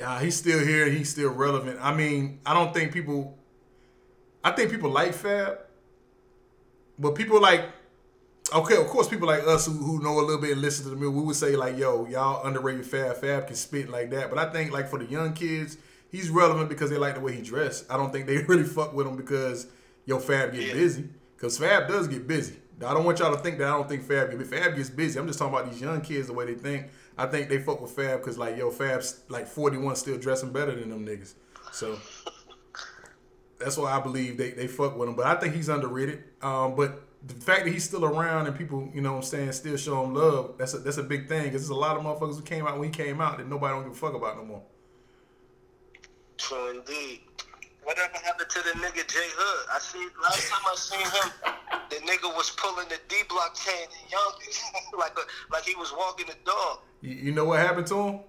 [0.01, 0.89] Uh, he's still here.
[0.89, 1.79] He's still relevant.
[1.81, 3.37] I mean, I don't think people.
[4.43, 5.59] I think people like Fab,
[6.97, 7.65] but people like.
[8.51, 10.89] Okay, of course, people like us who, who know a little bit and listen to
[10.89, 13.17] the music, we would say like, "Yo, y'all underrated Fab.
[13.17, 15.77] Fab can spit like that." But I think like for the young kids,
[16.09, 17.85] he's relevant because they like the way he dressed.
[17.91, 19.67] I don't think they really fuck with him because
[20.05, 20.73] yo Fab get Yeah.
[20.73, 21.09] busy.
[21.35, 22.55] Because Fab does get busy.
[22.85, 25.19] I don't want y'all to think that I don't think Fab get Fab gets busy.
[25.19, 26.87] I'm just talking about these young kids the way they think.
[27.19, 30.73] I think they fuck with Fab because like yo Fab's like 41 still dressing better
[30.73, 31.33] than them niggas.
[31.73, 31.99] So
[33.59, 35.15] that's why I believe they, they fuck with him.
[35.15, 36.23] But I think he's underrated.
[36.41, 39.51] Um, but the fact that he's still around and people, you know what I'm saying,
[39.51, 41.43] still show him love, that's a, that's a big thing.
[41.43, 43.73] Because there's a lot of motherfuckers who came out when he came out that nobody
[43.73, 44.63] don't give a fuck about no more.
[46.37, 47.19] True indeed.
[47.89, 49.67] Whatever happened to the nigga J Hood?
[49.73, 51.31] I see last time I seen him,
[51.89, 54.61] the nigga was pulling the D block chain in Yonkers
[54.99, 56.81] like a, like he was walking the dog.
[57.01, 58.19] You, you know what happened to him?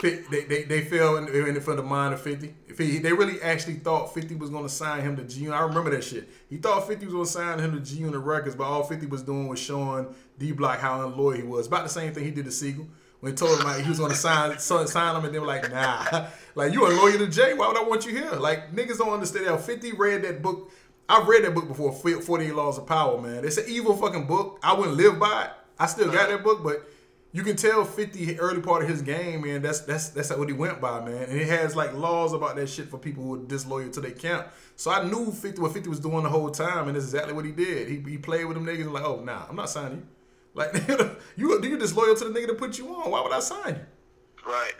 [0.00, 2.54] They, they, they fell in, in for the mind of 50.
[2.66, 5.54] If he, they really actually thought 50 was going to sign him to G Unit.
[5.54, 6.30] I remember that shit.
[6.48, 9.04] He thought 50 was going to sign him to G Unit Records, but all 50
[9.04, 11.66] was doing was showing D Block how unloyal he was.
[11.66, 12.86] About the same thing he did to Sigel.
[13.22, 15.70] When he told him like, he was to sign, sign him, and they were like,
[15.70, 16.26] nah.
[16.56, 17.54] like, you unloyal to Jay.
[17.54, 18.32] Why would I want you here?
[18.32, 19.60] Like, niggas don't understand that.
[19.60, 20.72] 50 read that book.
[21.08, 23.44] I've read that book before, 48 Laws of Power, man.
[23.44, 24.58] It's an evil fucking book.
[24.60, 25.50] I wouldn't live by it.
[25.78, 26.84] I still got that book, but
[27.30, 29.62] you can tell 50 early part of his game, man.
[29.62, 31.28] That's that's that's what he went by, man.
[31.28, 34.10] And it has like laws about that shit for people who are disloyal to their
[34.10, 34.48] camp.
[34.74, 37.44] So I knew 50 what 50 was doing the whole time, and that's exactly what
[37.44, 37.88] he did.
[37.88, 40.06] He, he played with them niggas like, oh nah, I'm not signing you.
[40.54, 40.74] Like
[41.36, 43.10] you you disloyal to the nigga that put you on.
[43.10, 44.50] Why would I sign you?
[44.50, 44.74] Right.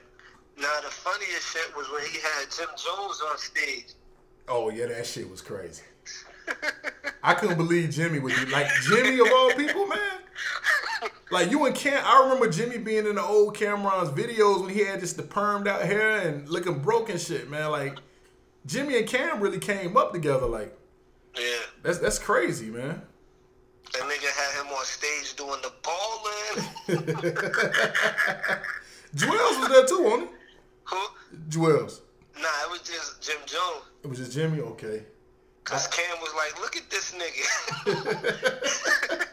[0.59, 3.95] Now the funniest shit was when he had Jim Jones on stage.
[4.49, 5.83] Oh yeah, that shit was crazy.
[7.23, 9.99] I couldn't believe Jimmy would do like Jimmy of all people, man.
[11.31, 14.81] Like you and Cam, I remember Jimmy being in the old Cam'ron's videos when he
[14.85, 17.71] had just the permed out hair and looking broken shit, man.
[17.71, 17.99] Like
[18.67, 20.47] Jimmy and Cam really came up together.
[20.47, 20.77] Like
[21.39, 21.45] Yeah.
[21.83, 23.03] that's that's crazy, man.
[23.93, 26.67] That nigga had him on stage doing the balling.
[29.15, 30.31] Juelz was there too, wasn't
[30.85, 30.97] Who?
[31.31, 31.37] he?
[31.51, 32.01] Juelz.
[32.41, 33.85] Nah, it was just Jim Jones.
[34.03, 34.61] It was just Jimmy.
[34.61, 35.05] Okay.
[35.65, 37.47] Cause Cam was like, look at this nigga.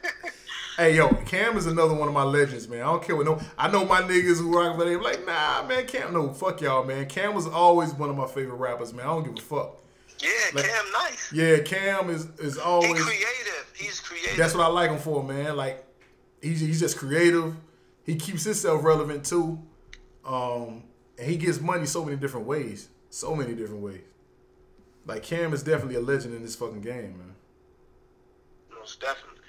[0.79, 2.83] Hey yo, Cam is another one of my legends, man.
[2.83, 3.37] I don't care what no.
[3.57, 5.85] I know my niggas who rock, but they like, nah, man.
[5.85, 7.05] Cam, no, fuck y'all, man.
[7.07, 9.05] Cam was always one of my favorite rappers, man.
[9.05, 9.75] I don't give a fuck.
[10.19, 11.33] Yeah, Like- Cam nice.
[11.33, 13.01] Yeah, Cam is is He always.
[13.03, 13.73] creative.
[13.75, 14.37] He's creative.
[14.37, 15.55] That's what I like him for, man.
[15.55, 15.85] Like
[16.41, 17.55] he's he's just creative.
[18.03, 19.59] He keeps himself relevant too.
[20.25, 20.83] Um,
[21.17, 22.89] and he gets money so many different ways.
[23.09, 24.01] So many different ways.
[25.05, 27.35] Like Cam is definitely a legend in this fucking game, man.
[28.77, 29.39] Most definitely.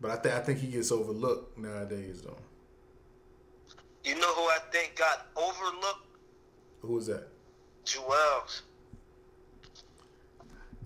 [0.00, 2.38] But I think I think he gets overlooked nowadays, though.
[4.04, 6.06] You know who I think got overlooked?
[6.82, 7.28] Who is that?
[7.86, 8.62] Juelz.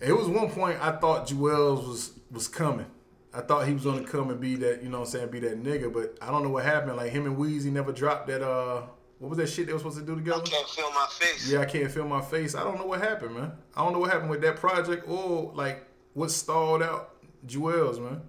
[0.01, 2.87] It was one point I thought Juelz was was coming.
[3.33, 5.41] I thought he was gonna come and be that, you know what I'm saying, be
[5.41, 6.97] that nigga, but I don't know what happened.
[6.97, 8.83] Like him and Weezy never dropped that uh
[9.19, 10.43] what was that shit they were supposed to do together?
[10.45, 11.51] I can't feel my face.
[11.51, 12.55] Yeah, I can't feel my face.
[12.55, 13.53] I don't know what happened, man.
[13.77, 15.85] I don't know what happened with that project or like
[16.15, 18.23] what stalled out Juelz, man.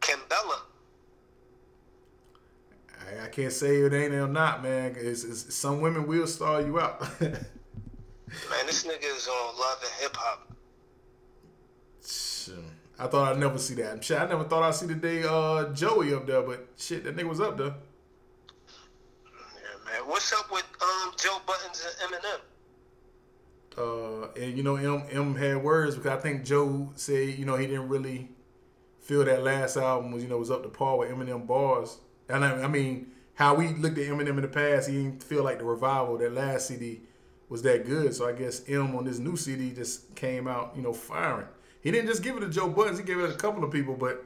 [0.00, 0.60] Kimbella.
[3.00, 4.96] I, I can't say it ain't or not, man.
[4.98, 7.00] It's, it's, some women will stall you out.
[8.50, 10.47] Man, this nigga is on love and hip hop.
[12.98, 14.02] I thought I'd never see that.
[14.02, 17.16] Shit, I never thought I'd see the day uh, Joey up there, but shit, that
[17.16, 17.74] nigga was up there.
[19.26, 20.08] Yeah, man.
[20.08, 22.40] What's up with um Joe Budden and Eminem?
[23.76, 27.54] Uh, and you know, M M had words because I think Joe said, you know,
[27.54, 28.30] he didn't really
[29.00, 31.98] feel that last album was, you know, was up to par with Eminem bars.
[32.28, 35.44] And I, I mean, how we looked at Eminem in the past, he didn't feel
[35.44, 37.02] like the revival that last CD
[37.48, 38.12] was that good.
[38.14, 41.46] So I guess M on this new CD just came out, you know, firing.
[41.82, 43.70] He didn't just give it to Joe Budden; he gave it to a couple of
[43.70, 43.94] people.
[43.94, 44.24] But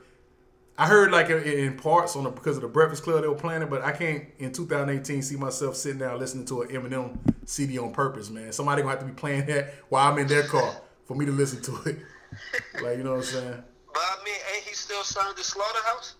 [0.78, 3.62] I heard like in, parts on the, because of the Breakfast Club they were playing
[3.62, 3.70] it.
[3.70, 7.92] But I can't in 2018 see myself sitting down listening to an Eminem CD on
[7.92, 8.52] purpose, man.
[8.52, 10.74] Somebody gonna have to be playing that while I'm in their car
[11.06, 11.98] for me to listen to it.
[12.82, 13.62] like you know what I'm saying?
[13.92, 16.14] But I mean, ain't he still signed to Slaughterhouse?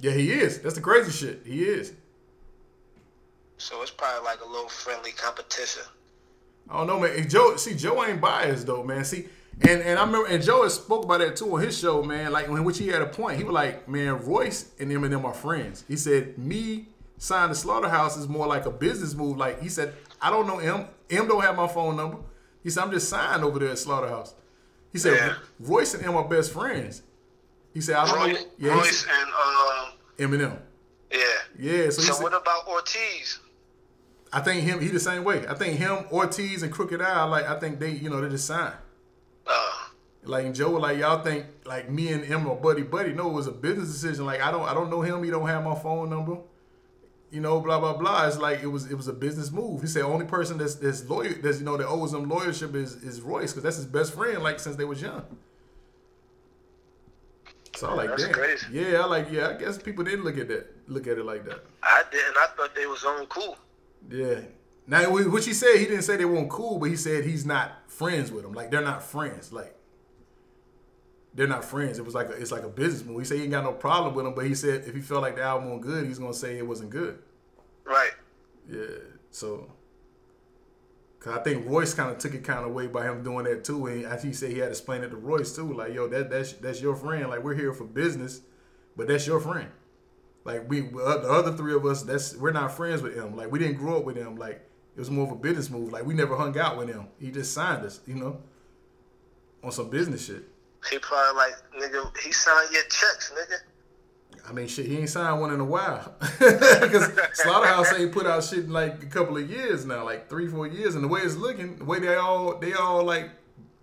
[0.00, 0.60] Yeah, he is.
[0.60, 1.42] That's the crazy shit.
[1.46, 1.92] He is.
[3.58, 5.84] So it's probably like a little friendly competition.
[6.68, 7.28] I don't know, man.
[7.28, 9.04] Joe, see, Joe ain't biased though, man.
[9.04, 9.26] See,
[9.62, 12.32] and and I remember, and Joe has spoke about that too on his show, man.
[12.32, 13.38] Like in which he had a point.
[13.38, 15.84] He was like, man, Royce and Eminem are friends.
[15.88, 16.88] He said, me
[17.18, 19.36] signing the Slaughterhouse is more like a business move.
[19.38, 20.86] Like he said, I don't know M.
[21.10, 22.18] M don't have my phone number.
[22.62, 24.34] He said, I'm just signed over there at Slaughterhouse.
[24.92, 25.34] He said, Yeah.
[25.60, 27.02] Royce and M are best friends.
[27.72, 28.38] He said, I don't know.
[28.58, 29.92] Yeah, Royce said- and um,
[30.32, 30.58] Eminem.
[31.12, 31.20] yeah.
[31.58, 33.38] Yeah, so, So said, what about Ortiz?
[34.32, 34.80] I think him.
[34.80, 35.46] He the same way.
[35.46, 37.22] I think him, Ortiz, and Crooked I.
[37.24, 38.74] Like I think they, you know, they're just signed.
[40.24, 43.12] Like Joe, like y'all think like me and him are buddy buddy.
[43.12, 44.24] No, it was a business decision.
[44.24, 45.22] Like I don't, I don't know him.
[45.22, 46.38] He don't have my phone number.
[47.30, 48.26] You know, blah blah blah.
[48.26, 49.82] It's like it was, it was a business move.
[49.82, 52.94] He said only person that's that's lawyer, that's you know that owes him lawyership is
[53.02, 54.42] is Royce because that's his best friend.
[54.42, 55.24] Like since they was young.
[57.76, 58.66] So I like crazy.
[58.70, 59.48] Yeah, I like yeah.
[59.48, 61.64] I guess people didn't look at that, look at it like that.
[61.82, 62.36] I didn't.
[62.36, 63.56] I thought they was on cool.
[64.10, 64.40] Yeah.
[64.86, 67.90] Now, what he said, he didn't say they weren't cool, but he said he's not
[67.90, 68.52] friends with them.
[68.52, 69.52] Like they're not friends.
[69.52, 69.73] Like
[71.34, 71.98] they're not friends.
[71.98, 73.18] It was like a, it's like a business move.
[73.18, 75.22] He said he ain't got no problem with them, but he said if he felt
[75.22, 77.18] like the album wasn't good, he's gonna say it wasn't good.
[77.84, 78.12] Right.
[78.70, 78.98] Yeah.
[79.30, 79.70] So,
[81.18, 83.64] cause I think Royce kind of took it kind of away by him doing that
[83.64, 85.72] too, and as he said he had to explain it to Royce too.
[85.72, 87.28] Like, yo, that that's that's your friend.
[87.28, 88.40] Like we're here for business,
[88.96, 89.68] but that's your friend.
[90.44, 93.36] Like we, the other three of us, that's we're not friends with him.
[93.36, 94.36] Like we didn't grow up with him.
[94.36, 94.56] Like
[94.94, 95.90] it was more of a business move.
[95.90, 97.08] Like we never hung out with him.
[97.18, 98.40] He just signed us, you know,
[99.64, 100.44] on some business shit.
[100.90, 102.16] He probably like nigga.
[102.18, 103.58] He signed your checks, nigga.
[104.46, 108.44] I mean, shit, he ain't signed one in a while because Slaughterhouse ain't put out
[108.44, 110.94] shit in like a couple of years now, like three, four years.
[110.94, 113.30] And the way it's looking, the way they all they all like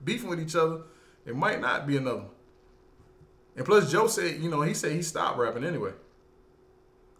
[0.03, 0.81] beefing with each other,
[1.25, 2.17] it might not be another.
[2.17, 2.29] one.
[3.55, 5.91] And plus, Joe said, you know, he said he stopped rapping anyway.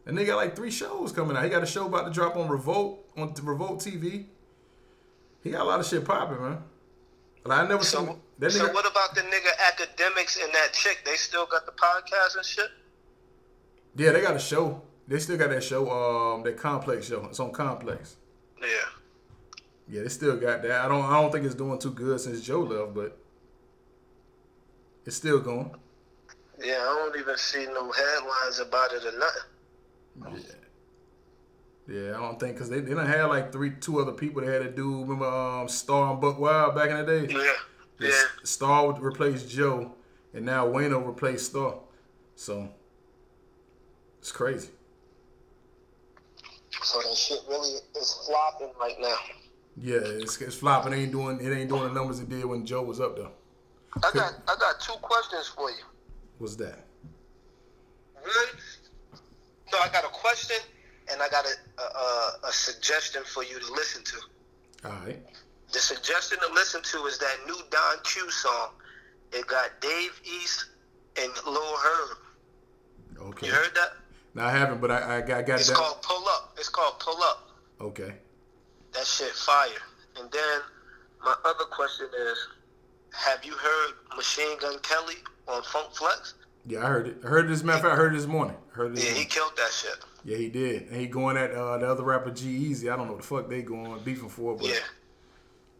[0.05, 1.43] And they got like three shows coming out.
[1.43, 4.25] He got a show about to drop on Revolt on the Revolt TV.
[5.43, 6.63] He got a lot of shit popping, man.
[7.43, 8.74] Like, I never seen So, that so nigga.
[8.74, 11.04] what about the nigga Akademiks and that chick?
[11.06, 12.70] They still got the podcast and shit.
[13.96, 14.82] Yeah, they got a show.
[15.08, 17.26] They still got that show, um, that Complex show.
[17.26, 18.18] It's on Complex.
[18.60, 18.68] Yeah.
[19.88, 20.72] Yeah, they still got that.
[20.72, 23.18] I don't I don't think it's doing too good since Joe left, but
[25.06, 25.76] it's still going.
[26.64, 30.44] Yeah, I don't even see no headlines about it or nothing.
[31.88, 34.42] Yeah, Yeah, I don't think because they, they done had like three two other people
[34.42, 35.02] they had to do.
[35.02, 37.34] Remember um, Star and Buck Wild back in the day?
[37.34, 37.52] Yeah.
[38.10, 38.24] Yeah.
[38.43, 39.93] Star would replace Joe,
[40.34, 41.76] and now Wayno replaced Star.
[42.36, 42.70] So
[44.20, 44.70] it's crazy.
[46.84, 49.18] So that shit really is flopping right now.
[49.78, 50.93] Yeah, it's, it's flopping.
[50.93, 53.30] It ain't doing it ain't doing the numbers it did when Joe was up there.
[53.97, 55.84] I got I got two questions for you.
[56.38, 56.86] What's that?
[58.24, 58.52] Really?
[59.72, 60.58] No, I got a question
[61.12, 64.88] and I got a, a, a suggestion for you to listen to.
[64.89, 65.22] All right.
[65.74, 68.69] The suggestion to listen to is that new Don Q song.
[69.32, 70.65] It got Dave East
[71.22, 72.17] and Lil Herb.
[73.22, 73.47] Okay.
[73.47, 73.93] You heard that?
[74.34, 75.76] No, I haven't, but I, I got, got It's that.
[75.78, 76.53] called Pull Up.
[76.57, 77.49] It's called Pull Up.
[77.80, 78.13] Okay.
[78.93, 79.69] That shit fire.
[80.19, 80.59] And then
[81.24, 82.47] my other question is,
[83.13, 85.15] have you heard Machine Gun Kelly
[85.47, 86.34] on Funk Flex?
[86.65, 87.17] Yeah, I heard it.
[87.24, 87.51] I heard it.
[87.51, 88.55] As a matter of fact, I heard it this morning.
[88.74, 89.97] I heard it Yeah, he killed that shit.
[90.24, 90.84] Yeah, he did.
[90.89, 92.91] And he going at uh, the other rapper G-Eazy.
[92.91, 94.76] I don't know what the fuck they going beefing for, but Yeah.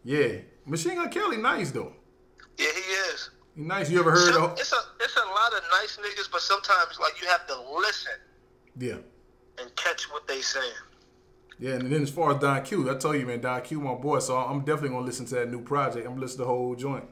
[0.04, 0.38] Yeah.
[0.66, 1.92] Machine Gun Kelly nice though.
[2.58, 3.30] Yeah, he is.
[3.56, 3.90] He nice.
[3.90, 6.98] You ever heard So, of it's a it's a lot of nice niggas, but sometimes
[7.00, 8.12] like you have to listen
[8.78, 8.96] Yeah.
[9.58, 10.72] and catch what they saying.
[11.58, 13.94] Yeah, and then as far as Don Q, I told you, man, Don Q, my
[13.94, 16.06] boy, so I'm definitely gonna listen to that new project.
[16.06, 17.04] I'm gonna listen to the whole joint.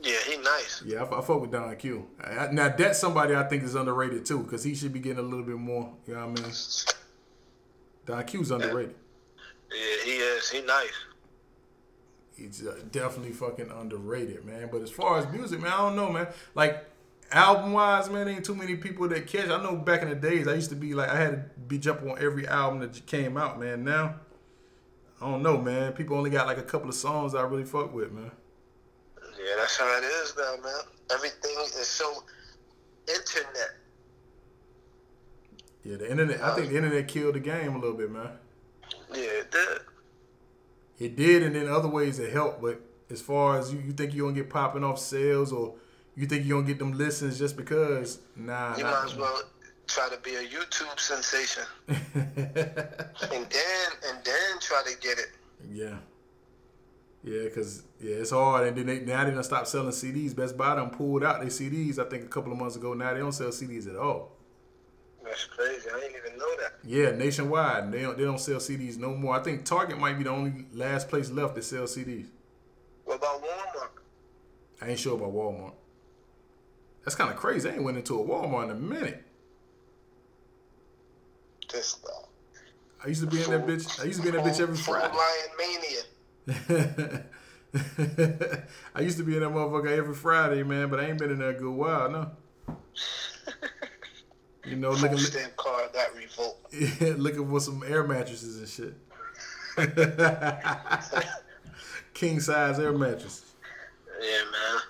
[0.00, 0.82] Yeah, he nice.
[0.84, 2.06] Yeah, I, I fuck with Don Q.
[2.22, 5.22] I, now that's somebody I think is underrated too, because he should be getting a
[5.22, 5.92] little bit more.
[6.06, 6.52] You know what I mean?
[8.06, 8.94] Don Q's underrated.
[9.70, 10.50] Yeah, he is.
[10.50, 10.92] He nice.
[12.36, 14.68] He's uh, definitely fucking underrated, man.
[14.70, 16.28] But as far as music, man, I don't know, man.
[16.54, 16.84] Like
[17.30, 19.48] album wise, man, ain't too many people that catch.
[19.48, 21.78] I know back in the days, I used to be like, I had to be
[21.78, 23.84] jumping on every album that came out, man.
[23.84, 24.16] Now,
[25.20, 25.92] I don't know, man.
[25.92, 28.30] People only got like a couple of songs I really fuck with, man.
[29.38, 30.80] Yeah, that's how it is now, man.
[31.12, 32.24] Everything is so
[33.08, 33.76] internet.
[35.84, 36.42] Yeah, the internet.
[36.42, 38.30] I think the internet killed the game a little bit, man.
[39.12, 39.80] Yeah, it did.
[40.98, 42.62] It did, and then other ways it helped.
[42.62, 42.80] But
[43.10, 45.74] as far as you, you think you're gonna get popping off sales, or
[46.14, 48.18] you think you're gonna get them listens just because?
[48.36, 49.42] Nah, You might as well
[49.86, 55.30] try to be a YouTube sensation, and then and then try to get it.
[55.72, 55.96] yeah,
[57.24, 58.68] yeah, cause yeah, it's hard.
[58.68, 60.34] And then they, now they done stop selling CDs.
[60.36, 61.98] Best Buy done pulled out their CDs.
[61.98, 62.94] I think a couple of months ago.
[62.94, 64.32] Now they don't sell CDs at all.
[65.24, 65.88] That's crazy.
[65.94, 66.72] I didn't even know that.
[66.84, 69.34] Yeah, nationwide, they don't they don't sell CDs no more.
[69.34, 72.26] I think Target might be the only last place left that sells CDs.
[73.04, 73.90] What about Walmart?
[74.80, 75.74] I ain't sure about Walmart.
[77.04, 77.68] That's kind of crazy.
[77.68, 79.24] I ain't went into a Walmart in a minute.
[81.72, 82.26] This uh,
[83.04, 84.00] I used to be in that bitch.
[84.00, 85.14] I used to be in that bitch every Friday.
[85.14, 87.24] Lion Mania.
[88.94, 91.38] I used to be in that motherfucker every Friday, man, but I ain't been in
[91.38, 92.30] there a good while, no.
[94.64, 96.72] You know, Full looking stamp card got revoked.
[97.18, 98.94] looking for some air mattresses and shit.
[102.14, 103.42] King size air mattress.
[104.20, 104.80] Yeah, man.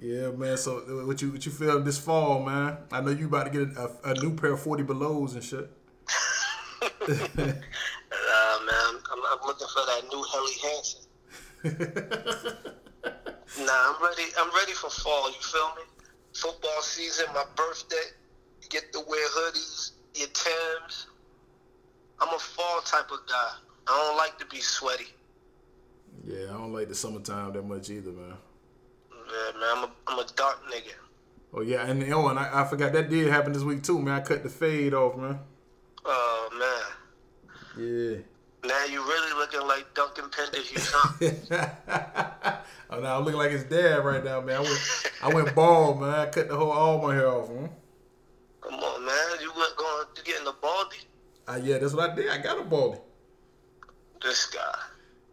[0.00, 0.56] Yeah, man.
[0.56, 2.78] So what you what you feel this fall, man?
[2.90, 5.70] I know you about to get a, a new pair of forty belows and shit.
[8.30, 11.02] Uh, man, I'm, I'm looking for that new Helly Hansen.
[13.58, 14.24] Nah, I'm ready.
[14.38, 15.28] I'm ready for fall.
[15.28, 15.82] You feel me?
[16.34, 17.96] Football season, my birthday.
[18.70, 21.06] Get to wear hoodies, your Timbs.
[22.20, 23.52] I'm a fall type of guy.
[23.86, 25.06] I don't like to be sweaty.
[26.26, 28.34] Yeah, I don't like the summertime that much either, man.
[29.12, 30.92] Yeah, man, I'm a, I'm a dark nigga.
[31.54, 34.14] Oh yeah, and oh, and I, I forgot that did happen this week too, man.
[34.14, 35.38] I cut the fade off, man.
[36.04, 38.18] Oh man, Yeah.
[38.64, 42.56] now you really looking like Duncan Penderhughes, huh?
[42.90, 44.56] oh, now I'm looking like his dad right now, man.
[44.56, 46.10] I went, I went bald, man.
[46.10, 47.70] I cut the whole all my hair off, man.
[48.68, 50.98] Come on, man, you went going to get in the baldy.
[51.46, 52.28] Uh, yeah, that's what I did.
[52.28, 52.98] I got a baldy.
[54.22, 54.60] This guy,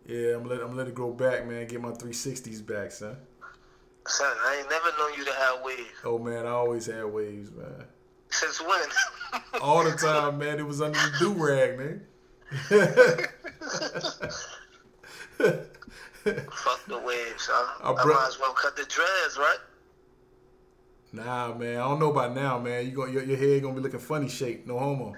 [0.05, 1.67] Yeah, I'm gonna let I'm let it grow back, man.
[1.67, 3.17] Get my 360s back, son.
[4.07, 5.89] son, I ain't never known you to have waves.
[6.03, 7.86] Oh man, I always had waves, man.
[8.29, 9.41] Since when?
[9.61, 10.59] All the time, man.
[10.59, 12.05] It was under the do rag, man.
[15.38, 17.83] Fuck the waves, huh?
[17.83, 19.57] Uh, I bro- might as well cut the dreads, right?
[21.16, 21.78] Nah, man.
[21.78, 22.86] I don't know about now, man.
[22.86, 24.68] You go, your, your head gonna be looking funny shaped.
[24.68, 25.13] No homo.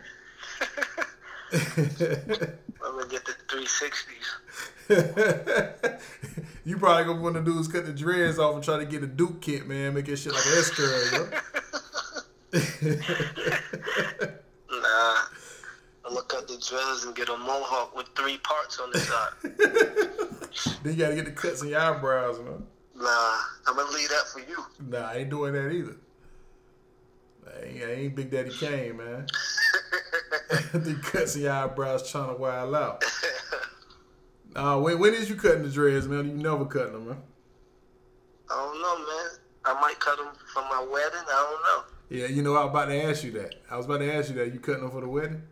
[1.52, 6.00] I'm gonna get the 360s.
[6.66, 9.02] you probably gonna want to do is cut the dreads off and try to get
[9.02, 9.96] a Duke kit, man.
[9.96, 11.30] Make that shit like an S curl.
[14.70, 15.16] Nah.
[16.06, 19.32] I'm gonna cut the dreads and get a mohawk with three parts on the side.
[20.84, 22.68] then you gotta get the cuts in your eyebrows, man.
[22.98, 23.38] Nah,
[23.68, 24.66] I'm gonna leave that for you.
[24.88, 25.96] Nah, I ain't doing that either.
[27.48, 29.28] I ain't, I ain't Big Daddy Kane, man.
[30.74, 33.04] the your eyebrows trying to wild out.
[34.56, 36.26] Uh, when, when is you cutting the dreads, man?
[36.26, 37.18] You never cutting them, man.
[38.50, 39.30] I don't know, man.
[39.66, 41.20] I might cut them for my wedding.
[41.30, 41.84] I don't know.
[42.10, 43.54] Yeah, you know, I was about to ask you that.
[43.70, 44.52] I was about to ask you that.
[44.52, 45.44] You cutting them for the wedding?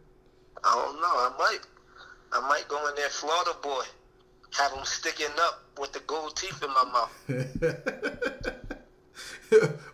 [0.63, 1.03] I don't know.
[1.03, 1.59] I might.
[2.31, 3.83] I might go in there, Florida boy.
[4.57, 7.11] Have them sticking up with the gold teeth in my mouth.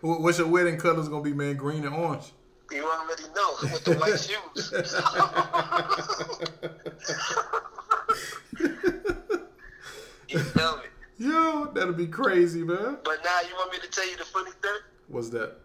[0.00, 1.56] What's your wedding colors gonna be, man?
[1.56, 2.32] Green and orange.
[2.70, 4.72] You already know with the white shoes.
[10.28, 10.84] you feel me?
[11.18, 12.98] Yo, that'll be crazy, man.
[13.04, 14.80] But now you want me to tell you the funny thing?
[15.08, 15.56] What's that?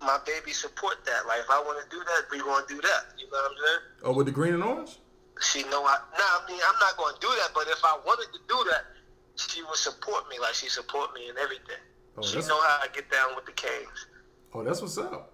[0.00, 1.26] My baby support that.
[1.26, 3.12] Like if I want to do that, we gonna do that.
[3.18, 3.80] You know what I'm saying?
[4.04, 4.98] Oh, with the green and orange?
[5.40, 5.98] She know I.
[6.16, 7.50] Nah, I mean I'm not gonna do that.
[7.54, 8.84] But if I wanted to do that,
[9.36, 10.38] she would support me.
[10.38, 11.82] Like she support me in everything.
[12.16, 14.06] Oh, she know how I get down with the canes.
[14.52, 15.32] Oh, that's what's up.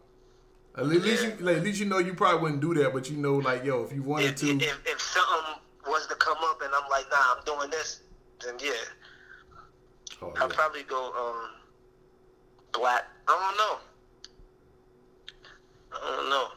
[0.76, 3.16] At least, you, like, at least you know you probably wouldn't do that, but you
[3.16, 6.62] know, like, yo, if you wanted If, to, if, if something was to come up
[6.62, 8.01] and I'm like, nah, I'm doing this,
[8.42, 8.70] then yeah,
[10.22, 10.55] oh, I'll yeah.
[10.55, 11.51] probably go um
[12.72, 13.05] black.
[13.26, 13.78] I don't know.
[15.92, 16.48] I don't know.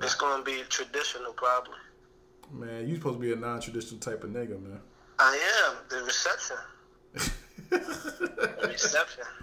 [0.00, 1.72] It's gonna be traditional, probably.
[2.52, 4.80] Man, you supposed to be a non-traditional type of nigga, man.
[5.18, 6.56] I am the reception.
[7.70, 9.24] The reception.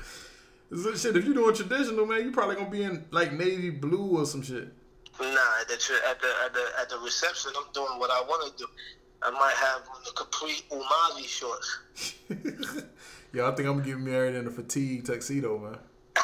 [0.76, 4.18] So, shit, if you doing traditional, man, you probably gonna be in like navy blue
[4.18, 4.70] or some shit.
[5.20, 5.28] Nah,
[5.62, 5.76] at the,
[6.10, 8.68] at the at the at the reception, I'm doing what I want to do.
[9.22, 11.80] I might have on the capri umami shorts.
[13.34, 15.78] Yo, I think I'm gonna get married in a fatigue tuxedo, man.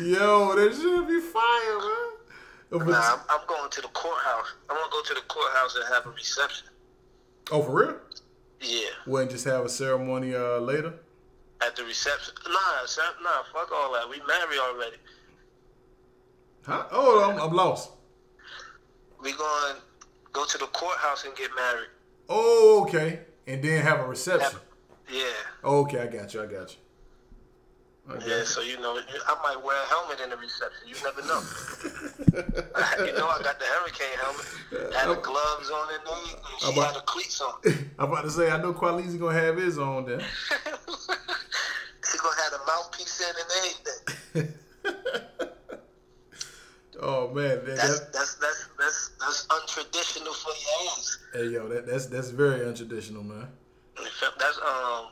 [0.00, 2.10] Yo, that should be fire, man.
[2.90, 4.52] Nah, I'm, I'm going to the courthouse.
[4.68, 6.66] I'm gonna go to the courthouse and have a reception.
[7.50, 7.96] Oh, for real?
[8.60, 10.94] Yeah, Wouldn't just have a ceremony uh, later?
[11.64, 12.34] at the reception.
[12.46, 12.86] Nah,
[13.22, 14.08] nah, fuck all that.
[14.08, 14.96] We married already.
[16.64, 16.84] Huh?
[16.90, 17.90] Oh, I'm, I'm lost.
[19.22, 19.76] We going
[20.32, 21.88] go to the courthouse and get married.
[22.28, 23.20] Oh, okay.
[23.46, 24.58] And then have a reception.
[25.12, 25.24] Yeah.
[25.64, 26.42] Okay, I got you.
[26.42, 26.76] I got you.
[28.08, 30.86] Got Yeah, so you know, I might wear a helmet in the reception.
[30.86, 31.42] You never know.
[33.06, 36.40] you know, I got the hurricane helmet, had the gloves on and everything.
[36.60, 37.54] She about- had the cleats on.
[37.98, 40.22] I'm about to say, I know Qualizy gonna have his on then.
[42.08, 44.54] She gonna have the mouthpiece in and everything.
[47.00, 51.18] Oh man, that, That's that, that's that's that's that's untraditional for your ass.
[51.34, 53.48] hey yo, that, that's that's very untraditional, man.
[54.38, 55.08] That's um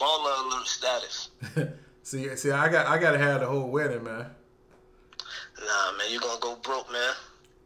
[0.00, 1.30] baller alert status.
[2.02, 4.26] see, see, I got I gotta have the whole wedding, man.
[5.60, 7.14] Nah, man, you gonna go broke, man.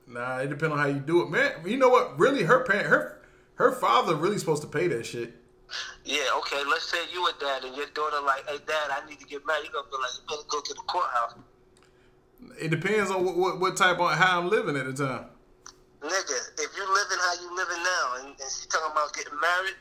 [0.06, 1.52] Nah, it depends on how you do it, man.
[1.64, 2.18] You know what?
[2.18, 3.22] Really, her parent, her
[3.54, 5.34] her father really supposed to pay that shit.
[6.04, 6.62] Yeah, okay.
[6.68, 9.44] Let's say you a dad and your daughter like, hey, dad, I need to get
[9.46, 9.64] married.
[9.64, 11.34] You gonna be like, you better go to the courthouse,
[12.60, 15.26] It depends on what what, what type of how I'm living at the time.
[16.02, 16.38] nigga.
[16.58, 19.74] If you living how you living now, and, and she talking about getting married,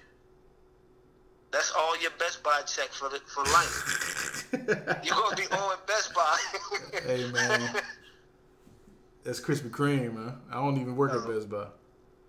[1.55, 4.45] that's all your Best Buy check for the, for life.
[5.05, 6.37] You're gonna be owing Best Buy.
[7.05, 7.81] Hey man,
[9.23, 10.35] that's Krispy Kreme, man.
[10.51, 11.33] I don't even work at oh.
[11.33, 11.67] Best Buy.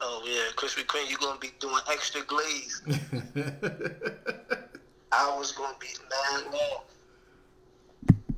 [0.00, 2.82] oh yeah, Krispy Kreme, You're gonna be doing extra glaze.
[5.10, 5.88] I was gonna be
[6.32, 6.82] nine more.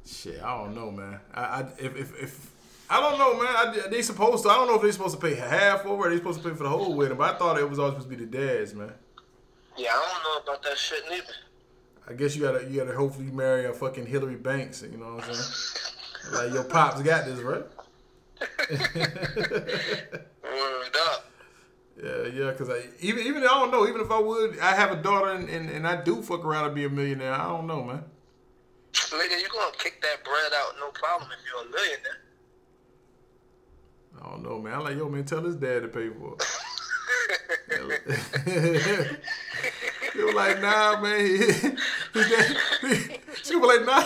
[0.07, 1.20] Shit, I don't know, man.
[1.34, 2.51] I, I if, if if
[2.89, 3.55] I don't know, man.
[3.55, 4.49] I, they supposed to.
[4.49, 6.07] I don't know if they supposed to pay half over.
[6.07, 7.18] or they supposed to pay for the whole wedding.
[7.18, 8.95] But I thought it was always supposed to be the dads, man.
[9.79, 11.33] Yeah, I don't know about that shit neither.
[12.09, 14.83] I guess you gotta you gotta hopefully marry a fucking Hilary Banks.
[14.83, 15.95] You know what I'm saying?
[16.33, 17.64] Like your pops got this, right?
[20.43, 21.31] Word up.
[22.03, 22.53] Yeah, yeah.
[22.55, 23.87] Cause I even even I don't know.
[23.87, 26.66] Even if I would, I have a daughter and, and, and I do fuck around
[26.66, 27.35] and be a millionaire.
[27.35, 28.05] I don't know, man.
[28.93, 32.18] Nigga, you gonna kick that bread out no problem if you're a millionaire.
[34.20, 34.74] I don't know, man.
[34.74, 36.45] I'm like, yo, man, tell his dad to pay for it.
[40.18, 41.20] They were like, nah, man.
[41.20, 42.56] His dad,
[43.44, 44.02] she was like, nah,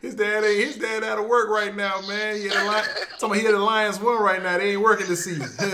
[0.00, 2.36] his dad ain't his dad out of work right now, man.
[2.36, 2.84] He had a lion,
[3.18, 4.56] somebody he had the Lions one right now.
[4.56, 5.50] They ain't working this season.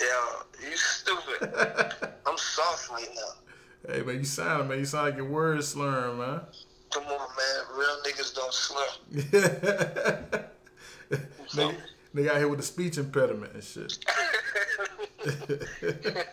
[0.00, 0.08] Yo,
[0.68, 1.52] you stupid.
[2.26, 3.92] I'm soft right now.
[3.94, 4.78] hey, man, you sound, man.
[4.80, 6.40] You sound like your words slurring, man.
[6.90, 7.64] Come on, man.
[7.76, 8.88] Real niggas don't slur.
[12.14, 14.04] nigga out here with a speech impediment and shit.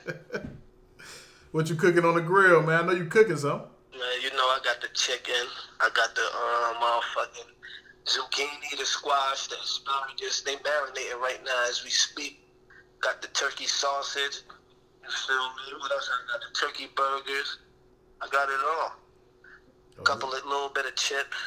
[1.51, 2.83] what you cooking on the grill, man?
[2.83, 3.67] I know you cooking something.
[3.91, 5.33] Man, you know I got the chicken.
[5.79, 7.51] I got the um, motherfucking
[8.05, 10.41] zucchini, the squash, the asparagus.
[10.41, 12.39] They marinating right now as we speak.
[13.01, 14.41] Got the turkey sausage.
[15.03, 15.79] You feel me?
[15.79, 16.09] What else?
[16.09, 17.59] I got the turkey burgers.
[18.21, 18.93] I got it all.
[19.99, 21.37] Oh, couple of little bit of chips.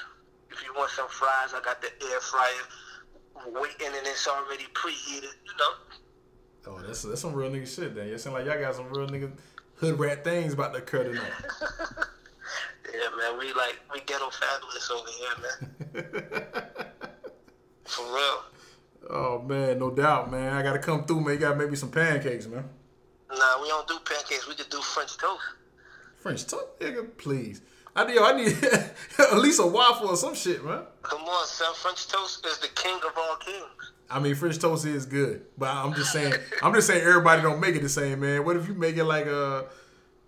[0.51, 2.64] If you want some fries, I got the air fryer
[3.47, 5.35] waiting and it's already preheated.
[5.45, 5.72] You know.
[6.68, 7.95] Oh, that's that's some real nigga shit.
[7.95, 9.33] Then you sound like y'all got some real nigga
[9.76, 11.33] hood rat things about to occur tonight.
[12.93, 13.39] Yeah, man.
[13.39, 16.74] We like we ghetto fabulous over here, man.
[17.85, 18.43] For real.
[19.11, 20.53] oh man, no doubt, man.
[20.53, 21.35] I gotta come through, man.
[21.35, 22.64] You gotta make me some pancakes, man.
[23.30, 24.47] Nah, we don't do pancakes.
[24.47, 25.43] We could do French toast.
[26.18, 27.62] French toast, nigga, please.
[27.95, 28.64] I need, I need
[29.18, 30.82] at least a waffle or some shit, man.
[31.03, 31.74] Come on, son.
[31.74, 33.93] French toast is the king of all kings.
[34.11, 37.61] I mean, French toast is good, but I'm just saying, I'm just saying, everybody don't
[37.61, 38.45] make it the same, man.
[38.45, 39.66] What if you make it like a,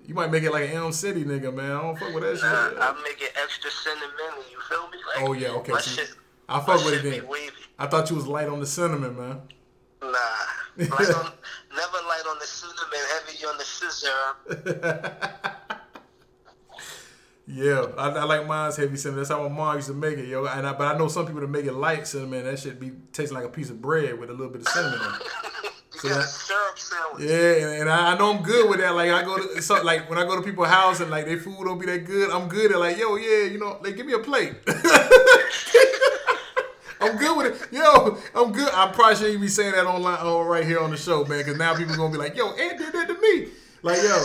[0.07, 1.71] you might make it like an Elm City nigga, man.
[1.73, 2.45] I don't fuck with that shit.
[2.45, 4.45] I make it extra cinnamon.
[4.51, 4.99] You feel me?
[5.17, 6.15] Like, Oh, yeah, okay, My see, shit,
[6.49, 7.29] I fuck with it be then.
[7.29, 7.53] wavy.
[7.79, 9.43] I thought you was light on the cinnamon, man.
[10.03, 10.09] Nah,
[10.79, 11.33] light on,
[11.77, 15.41] never light on the cinnamon, heavy on the scissor.
[17.47, 19.19] Yeah, I, I like mine's heavy cinnamon.
[19.21, 20.47] That's how my mom used to make it, yo.
[20.47, 22.45] And I, but I know some people that make it light cinnamon.
[22.45, 25.01] That should be tasting like a piece of bread with a little bit of cinnamon
[25.01, 25.23] in it.
[25.97, 27.23] So that- syrup sandwich.
[27.31, 28.95] Yeah, and, and I, I know I'm good with that.
[28.97, 31.39] Like I go to so like when I go to people's house and like their
[31.39, 34.05] food don't be that good, I'm good at like, yo, yeah, you know, like give
[34.05, 34.55] me a plate.
[37.01, 37.69] I'm good with it.
[37.73, 38.69] Yo, I'm good.
[38.73, 41.39] I probably shouldn't even be saying that online oh, right here on the show, man,
[41.39, 43.49] because now people gonna be like, yo, Ed did that to me.
[43.83, 44.25] Like, yo,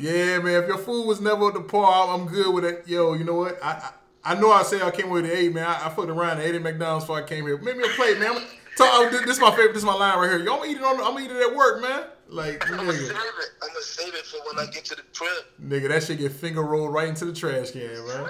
[0.00, 0.62] yeah, man.
[0.62, 2.84] If your food was never at the par, I'm good with it.
[2.86, 3.62] Yo, you know what?
[3.62, 3.90] I
[4.24, 5.66] I, I know I say I came with the eight, man.
[5.66, 7.58] I, I fucked around and ate at McDonald's before I came here.
[7.58, 8.36] Make me a plate, man.
[8.76, 9.74] So, oh, this, this is my favorite.
[9.74, 10.40] This is my line right here.
[10.40, 10.96] Yo, I'm gonna eat it on.
[10.96, 12.04] I'm gonna eat it at work, man.
[12.28, 13.16] Like, I'm gonna save it.
[13.62, 15.44] I'm gonna save it for when I get to the crib.
[15.62, 18.26] nigga, that shit get finger rolled right into the trash can, man.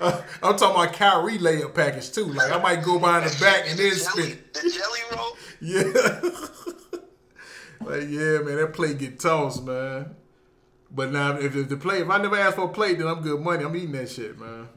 [0.00, 2.24] Uh, I'm talking about Kyrie layup package too.
[2.24, 5.36] Like, I might go behind the back and then the spit jelly, the jelly roll.
[5.60, 6.80] Yeah.
[7.84, 10.16] Like, yeah, man, that plate get tossed, man.
[10.90, 13.20] But now, if, if the plate, if I never ask for a plate, then I'm
[13.20, 13.64] good money.
[13.64, 14.68] I'm eating that shit, man.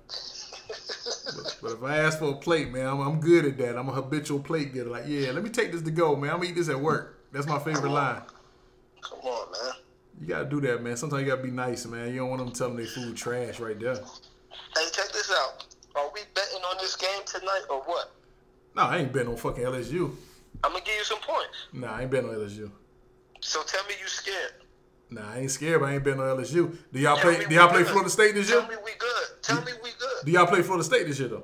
[1.61, 3.77] But if I ask for a plate, man, I'm, I'm good at that.
[3.77, 4.89] I'm a habitual plate getter.
[4.89, 6.31] Like, yeah, let me take this to go, man.
[6.31, 7.19] I'm gonna eat this at work.
[7.31, 8.21] That's my favorite line.
[9.01, 9.73] Come on, man.
[10.19, 10.97] You gotta do that, man.
[10.97, 12.09] Sometimes you gotta be nice, man.
[12.09, 13.95] You don't want them telling their food trash right there.
[13.95, 15.65] Hey, check this out.
[15.95, 18.11] Are we betting on this game tonight or what?
[18.75, 20.15] No, I ain't betting on fucking LSU.
[20.63, 21.67] I'm gonna give you some points.
[21.73, 22.71] Nah, I ain't betting on LSU.
[23.39, 24.51] So tell me you scared.
[25.09, 26.75] Nah, I ain't scared, but I ain't betting on LSU.
[26.91, 27.45] Do y'all Tell play?
[27.45, 27.88] Do y'all play good.
[27.88, 28.59] Florida State this year?
[28.59, 29.27] Tell me we good.
[29.41, 30.25] Tell me we good.
[30.25, 31.43] Do y'all play Florida State this year though?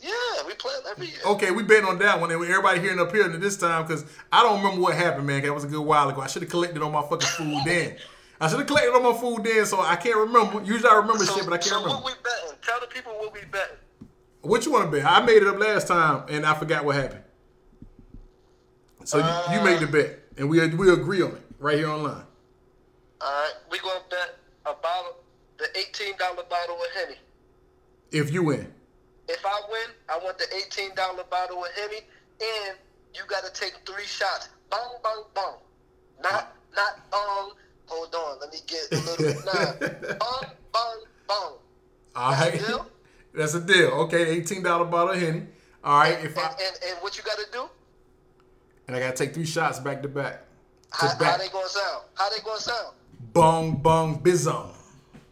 [0.00, 0.10] Yeah,
[0.46, 1.16] we play every year.
[1.26, 4.42] Okay, we betting on that one, and everybody hearing up here this time because I
[4.42, 5.42] don't remember what happened, man.
[5.42, 6.20] That was a good while ago.
[6.20, 7.96] I should have collected on my fucking food then.
[8.40, 10.62] I should have collected on my food then, so I can't remember.
[10.62, 12.02] Usually I remember So, shit, but I can't so remember.
[12.02, 12.58] what we betting?
[12.62, 13.76] Tell the people what we betting.
[14.42, 15.04] What you want to bet?
[15.04, 17.22] I made it up last time, and I forgot what happened.
[19.04, 21.88] So you, you made the uh, bet, and we we agree on it right here
[21.88, 22.24] online.
[23.20, 25.16] All right, we gonna bet a bottle,
[25.58, 27.16] the eighteen dollar bottle of Henny.
[28.12, 28.72] If you win,
[29.28, 32.00] If I win, I want the eighteen dollar bottle of Henny,
[32.40, 32.76] and
[33.14, 34.48] you gotta take three shots.
[34.70, 35.56] Bong, bong, bong.
[36.22, 37.52] Not, not um.
[37.86, 39.42] Hold on, let me get a little.
[39.46, 41.52] nah, bong, bong, bong.
[42.16, 42.86] all That's a deal?
[43.34, 43.88] that's a deal.
[44.04, 45.42] Okay, eighteen dollar bottle of henny.
[45.84, 47.68] All right, if And, I and and what you gotta do?
[48.86, 50.42] And I gotta take three shots back to back.
[50.90, 51.38] How, To how back.
[51.40, 52.04] they gonna sound?
[52.14, 52.94] How they gonna sound?
[53.32, 54.72] Bong bong bizon.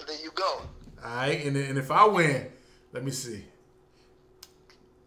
[0.06, 0.62] There you go.
[1.04, 2.46] All right, and, and if I win,
[2.92, 3.44] let me see.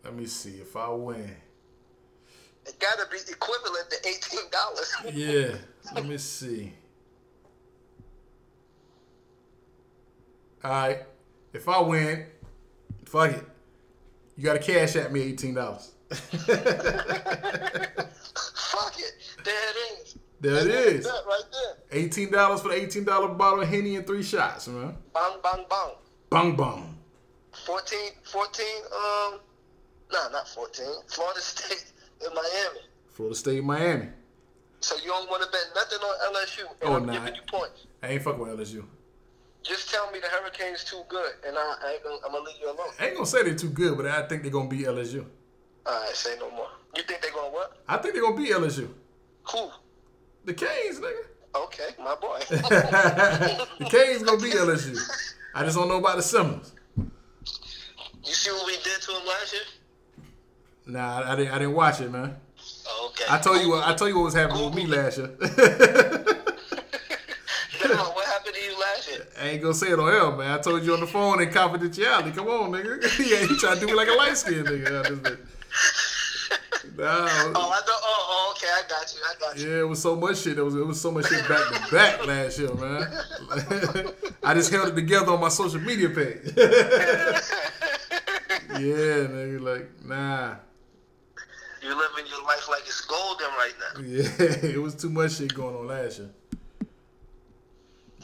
[0.03, 1.35] Let me see if I win.
[2.65, 4.93] It gotta be equivalent to eighteen dollars.
[5.13, 5.55] Yeah,
[5.95, 6.73] let me see.
[10.63, 10.99] All right,
[11.53, 12.25] if I win,
[13.05, 13.43] fuck it.
[14.35, 15.91] You gotta cash at me eighteen dollars.
[18.55, 19.13] Fuck it.
[19.43, 20.17] There it is.
[20.39, 21.05] There it is.
[21.05, 21.77] Right there.
[21.99, 24.95] Eighteen dollars for the eighteen dollar bottle of henny and three shots, man.
[25.13, 25.91] Bang, bang, bang.
[26.29, 26.93] Bong bong.
[27.65, 29.39] 14, 14, um,
[30.13, 30.85] nah, not 14.
[31.07, 31.91] Florida State
[32.21, 32.79] in Miami.
[33.09, 34.09] Florida State, Miami.
[34.79, 37.13] So you don't want to bet nothing on LSU, and Oh, I'm nah.
[37.13, 37.87] giving you points.
[38.03, 38.85] I ain't fucking with LSU.
[39.63, 42.55] Just tell me the Hurricanes too good, and I, I ain't gonna, I'm gonna leave
[42.61, 42.91] you alone.
[42.99, 45.25] I ain't gonna say they're too good, but I think they're gonna be LSU.
[45.87, 46.67] All right, say no more.
[46.95, 47.77] You think they're gonna what?
[47.87, 48.89] I think they're gonna beat LSU.
[49.51, 49.69] Who?
[50.43, 51.23] The Canes, nigga.
[51.55, 52.39] Okay, my boy.
[52.49, 54.99] the Canes gonna beat LSU.
[55.55, 56.73] I just don't know about the Seminoles.
[56.97, 57.03] you
[58.23, 59.61] see what we did to him last year?
[60.87, 61.53] Nah, I, I didn't.
[61.53, 62.35] I didn't watch it, man.
[62.87, 63.25] Oh, okay.
[63.29, 63.69] I told you.
[63.69, 65.27] What, I told you what was happening with me last year.
[67.87, 69.25] On, what happened to you last year?
[69.39, 70.51] I ain't gonna say it on air, man.
[70.51, 72.35] I told you on the phone in confidentiality.
[72.35, 73.01] Come on, nigga.
[73.19, 75.37] yeah, he trying to do me like a light skinned nigga.
[76.99, 77.87] Oh, I thought.
[77.87, 79.19] Oh, oh, okay, I got you.
[79.23, 79.69] I got you.
[79.69, 80.57] yeah, it was so much shit.
[80.57, 83.07] It was it was so much shit back to back last year, man.
[84.43, 86.39] I just held it together on my social media page.
[88.79, 90.55] yeah, nigga, like nah.
[91.83, 94.01] You're living your life like it's golden right now.
[94.01, 94.29] Yeah,
[94.71, 96.29] it was too much shit going on last year.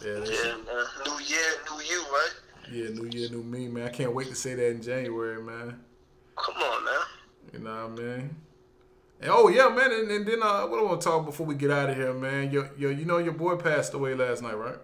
[0.03, 0.85] Yeah, Yeah, man.
[1.05, 2.33] New year, new you, right?
[2.71, 3.85] yeah, new year, new me, man.
[3.87, 5.79] I can't wait to say that in January, man.
[6.35, 6.93] Come on, man.
[7.53, 8.35] You know what I mean?
[9.23, 9.91] And, oh yeah, man.
[9.91, 12.13] And, and then uh, what I want to talk before we get out of here,
[12.13, 12.51] man.
[12.51, 14.75] Your, your, you know, your boy passed away last night, right?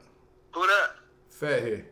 [0.54, 0.92] Who that?
[1.30, 1.86] Fathead.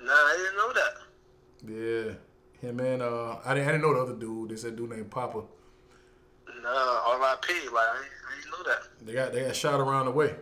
[0.00, 2.14] Nah, I didn't know that.
[2.62, 3.02] Yeah, him man.
[3.02, 4.50] Uh, I didn't, I didn't know the other dude.
[4.50, 5.42] They said dude named Papa.
[6.62, 7.52] Nah, R.I.P.
[7.52, 9.06] Like I, ain't- I didn't know that.
[9.06, 10.34] They got they got shot around the way.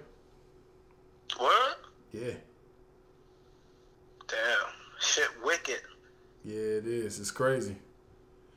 [1.39, 1.79] What?
[2.13, 2.33] Yeah,
[4.29, 4.39] Damn,
[5.01, 5.81] shit, wicked.
[6.45, 7.19] yeah, it is.
[7.21, 7.77] It's crazy.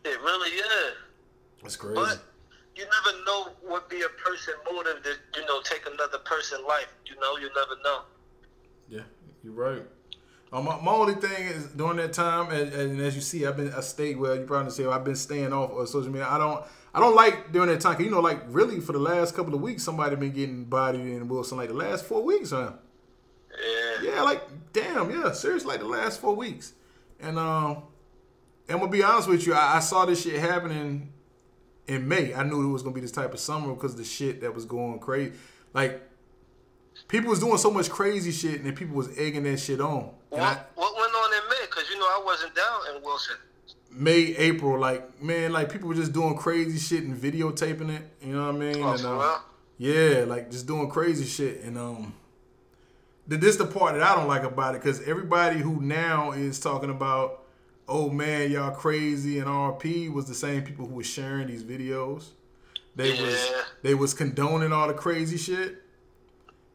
[0.05, 0.93] It really is.
[1.65, 1.95] It's crazy.
[1.95, 2.24] But
[2.80, 5.09] you never know what be a person motive to
[5.39, 6.88] you know take another person's life.
[7.05, 8.01] You know, you never know.
[8.88, 9.01] Yeah,
[9.43, 9.84] you're right.
[10.51, 13.57] Um, my, my only thing is during that time, and, and as you see, I've
[13.57, 14.36] been I stayed well.
[14.36, 16.27] You probably say I've been staying off of social media.
[16.27, 16.63] I don't
[16.93, 17.95] I don't like during that time.
[17.95, 21.01] 'cause you know, like really for the last couple of weeks, somebody been getting bodied
[21.01, 21.57] in Wilson.
[21.57, 22.71] Like the last four weeks, huh?
[23.61, 24.11] Yeah.
[24.13, 24.41] Yeah, like
[24.73, 26.73] damn, yeah, seriously, like the last four weeks.
[27.19, 27.84] And um,
[28.67, 31.11] and I'm gonna be honest with you, I, I saw this shit happening
[31.90, 32.34] in May.
[32.34, 34.66] I knew it was gonna be this type of summer because the shit that was
[34.66, 35.34] going crazy.
[35.74, 36.02] Like
[37.08, 40.12] people was doing so much crazy shit, and then people was egging that shit on.
[40.32, 41.66] And I, What, what went on in May?
[41.66, 43.36] Because you know I wasn't down in Wilson.
[43.92, 48.04] May, April, like man, like people were just doing crazy shit and videotaping it.
[48.22, 48.84] You know what I mean?
[48.84, 49.40] Oh, and, uh,
[49.78, 51.64] yeah, like just doing crazy shit.
[51.64, 52.14] And um,
[53.28, 56.60] th- this the part that I don't like about it because everybody who now is
[56.60, 57.39] talking about,
[57.90, 62.30] oh man, y'all crazy and RP was the same people who was sharing these videos.
[62.96, 65.84] They was they was condoning all the crazy shit.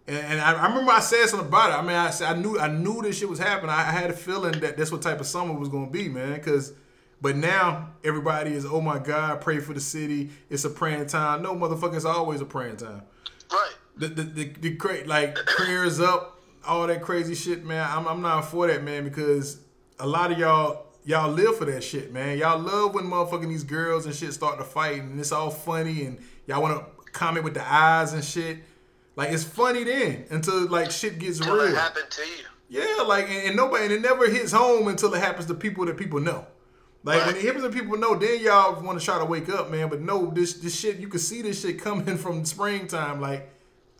[0.07, 1.75] And, and I, I remember I said something about it.
[1.75, 3.71] I mean, I I knew I knew this shit was happening.
[3.71, 6.35] I, I had a feeling that that's what type of summer was gonna be, man.
[6.35, 6.73] Because
[7.21, 10.31] But now everybody is, oh my God, pray for the city.
[10.51, 11.43] It's a praying time.
[11.43, 13.03] No, motherfucker, it's always a praying time.
[13.51, 13.73] Right.
[13.97, 17.87] The the the, the great like prayers up, all that crazy shit, man.
[17.89, 19.61] I'm I'm not for that, man, because
[19.99, 22.38] a lot of y'all y'all live for that shit, man.
[22.38, 26.05] Y'all love when motherfucking these girls and shit start to fight and it's all funny
[26.05, 28.59] and y'all want to comment with the eyes and shit.
[29.16, 31.66] Like it's funny then until like shit gets Till real.
[31.66, 32.44] it happened to you.
[32.68, 35.86] Yeah, like and, and nobody and it never hits home until it happens to people
[35.86, 36.46] that people know.
[37.05, 39.70] Like when it happens to people know, then y'all want to try to wake up,
[39.70, 39.88] man.
[39.90, 43.20] But no, this this shit you can see this shit coming from springtime.
[43.20, 43.50] Like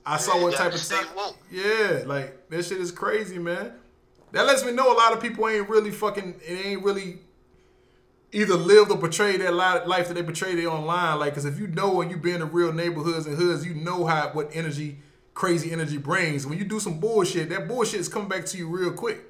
[0.05, 1.07] I saw what type of stuff.
[1.51, 3.75] Yeah, like that shit is crazy, man.
[4.35, 6.41] That lets me know a lot of people ain't really fucking.
[6.45, 7.19] It ain't really
[8.33, 11.21] either lived or portrayed that life that they portray it online.
[11.21, 14.05] Like, cause if you know and you been in real neighborhoods and hoods, you know
[14.07, 14.99] how what energy,
[15.35, 16.49] crazy energy brings.
[16.49, 19.21] When you do some bullshit, that bullshit is coming back to you real quick.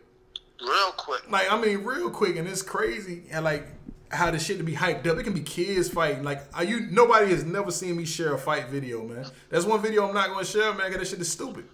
[0.59, 1.31] Real quick.
[1.31, 3.25] Like, I mean, real quick, and it's crazy.
[3.31, 3.67] And like
[4.11, 5.19] how the shit to be hyped up.
[5.19, 6.23] It can be kids fighting.
[6.23, 6.89] Like, are you?
[6.91, 9.27] Nobody has never seen me share a fight video, man.
[9.51, 10.91] That's one video I'm not gonna share, man.
[10.91, 11.67] Cause that shit is stupid.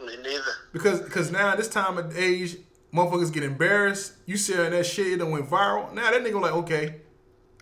[0.00, 0.42] Me neither.
[0.72, 2.56] Because because now this time of age,
[2.92, 4.14] motherfuckers get embarrassed.
[4.26, 5.92] You sharing that shit, it done went viral.
[5.92, 6.96] Now that nigga like, okay,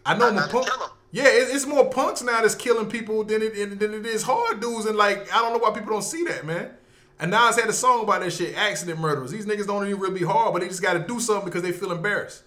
[0.05, 0.69] I know I I'm a punk.
[1.13, 4.61] Yeah, it, it's more punks now that's killing people than it than it is hard
[4.61, 4.87] dudes.
[4.87, 6.71] And like, I don't know why people don't see that, man.
[7.19, 9.31] And Nas had a song about that shit, accident murderers.
[9.31, 11.63] These niggas don't even really be hard, but they just got to do something because
[11.63, 12.43] they feel embarrassed.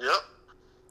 [0.00, 0.16] Yep.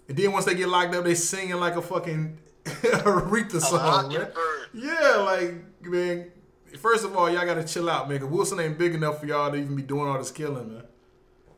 [0.10, 4.32] And then once they get locked up, they singing like a fucking Aretha song, man.
[4.74, 6.32] Yeah, like man.
[6.80, 8.30] First of all, y'all gotta chill out, man.
[8.30, 10.84] Wilson ain't big enough for y'all to even be doing all this killing, man.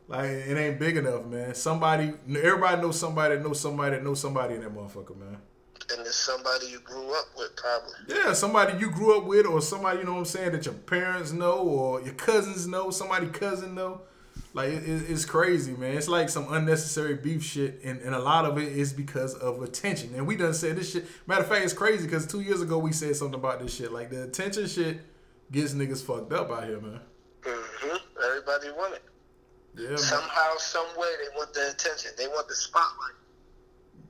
[0.08, 1.54] Like it ain't big enough, man.
[1.54, 5.38] Somebody, everybody knows somebody that knows somebody that knows somebody in that motherfucker, man.
[5.90, 7.94] And it's somebody you grew up with, probably.
[8.08, 10.74] Yeah, somebody you grew up with, or somebody you know what I'm saying that your
[10.74, 14.02] parents know, or your cousins know, somebody cousin know.
[14.56, 15.98] Like it, it- it's crazy, man.
[15.98, 19.60] It's like some unnecessary beef shit, and, and a lot of it is because of
[19.62, 20.14] attention.
[20.16, 21.04] And we done said this shit.
[21.26, 23.92] Matter of fact, it's crazy because two years ago we said something about this shit.
[23.92, 25.00] Like the attention shit
[25.52, 27.00] gets niggas fucked up out here, man.
[27.44, 29.02] hmm Everybody want it.
[29.76, 29.98] Yeah, man.
[29.98, 32.12] Somehow, some way, they want the attention.
[32.16, 33.12] They want the spotlight.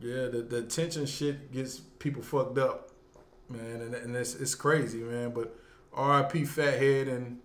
[0.01, 2.93] Yeah, the, the attention shit gets people fucked up,
[3.49, 5.31] man, and, and it's, it's crazy, man.
[5.31, 5.57] But
[5.93, 6.45] R.I.P.
[6.45, 7.41] Fathead and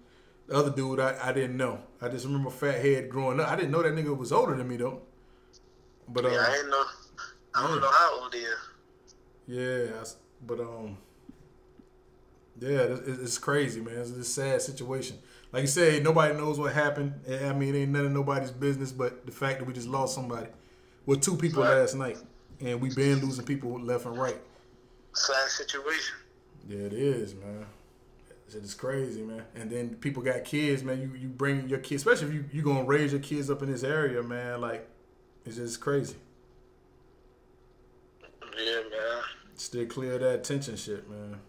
[0.52, 1.80] the other dude, I, I didn't know.
[2.02, 3.48] I just remember Fathead growing up.
[3.50, 5.02] I didn't know that nigga was older than me though.
[6.10, 6.84] But uh, Yeah, I ain't know.
[7.56, 7.80] I don't Yeah.
[7.82, 8.60] know how old he is.
[9.48, 10.04] yeah, I
[10.46, 10.98] but um,
[12.60, 13.96] yeah, it's, it's crazy, man.
[13.96, 15.18] It's a sad situation.
[15.54, 17.14] Like you said, nobody knows what happened.
[17.30, 18.92] I mean, it ain't none of nobody's business.
[18.92, 20.48] But the fact that we just lost somebody,
[21.06, 21.78] well, two people Right.
[21.78, 22.18] last night,
[22.60, 24.40] and we been losing people left and right.
[25.14, 26.16] Sad situation.
[26.68, 27.66] Yeah, it is, man.
[28.52, 29.44] Shit is crazy, man.
[29.56, 31.00] And then people got kids, man.
[31.00, 33.72] You you bring your kids, especially if you you gonna raise your kids up in
[33.72, 34.60] this area, man.
[34.60, 34.90] Like,
[35.46, 36.16] it's just crazy.
[38.58, 39.24] Yeah, man.
[39.56, 41.40] Stay clear of that attention shit, man.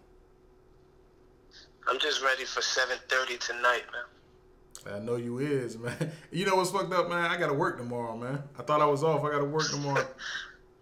[1.89, 4.95] I'm just ready for 7:30 tonight, man.
[4.95, 6.11] I know you is, man.
[6.31, 7.29] You know what's fucked up, man?
[7.29, 8.43] I gotta work tomorrow, man.
[8.57, 9.25] I thought I was off.
[9.25, 10.07] I gotta work tomorrow.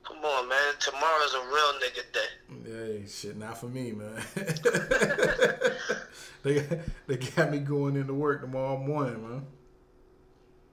[0.03, 0.73] Come on, man.
[0.79, 2.29] Tomorrow's a real nigga day.
[2.65, 4.21] Hey, shit, not for me, man.
[6.43, 6.59] they
[7.07, 9.45] they got me going into work tomorrow morning, man.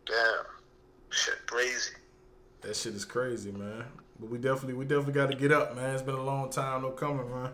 [0.06, 0.44] Damn.
[1.10, 1.92] Shit, crazy.
[2.62, 3.84] That shit is crazy, man.
[4.20, 5.94] But we definitely we definitely got to get up, man.
[5.94, 7.50] It's been a long time no coming, man.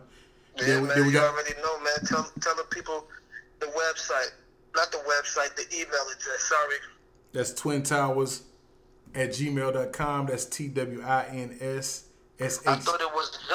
[0.59, 0.97] Yeah, we- man.
[0.97, 1.95] then we you got- already know, man.
[2.07, 3.07] Tell tell the people
[3.61, 4.31] the website,
[4.74, 6.41] not the website, the email address.
[6.43, 6.77] Sorry.
[7.32, 8.43] That's Twin Towers
[9.15, 10.27] at gmail.com.
[10.27, 12.05] That's T W I N S
[12.39, 12.81] S I H.
[12.82, 13.55] thought it was the.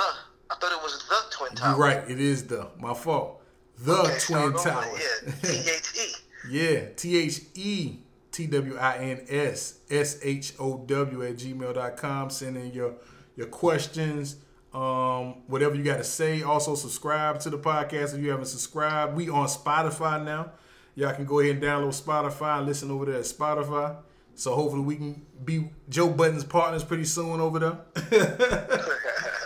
[0.52, 1.77] I thought it was the Twin Towers.
[1.77, 2.10] You're right.
[2.10, 2.68] It is the.
[2.80, 3.39] My fault.
[3.81, 4.53] The Okay, Twin.
[4.53, 5.01] Towers.
[5.23, 5.41] Yeah.
[5.41, 6.15] T H E.
[6.49, 7.97] Yeah, T H E
[8.31, 12.30] T W I N S S H O W at gmail.com.
[12.30, 12.95] Send in your
[13.35, 14.35] your questions,
[14.73, 16.41] um, whatever you got to say.
[16.41, 19.15] Also, subscribe to the podcast if you haven't subscribed.
[19.15, 20.51] We on Spotify now.
[20.95, 23.95] Y'all can go ahead and download Spotify and listen over there at Spotify.
[24.35, 27.77] So hopefully we can be Joe Budden's partners pretty soon over there.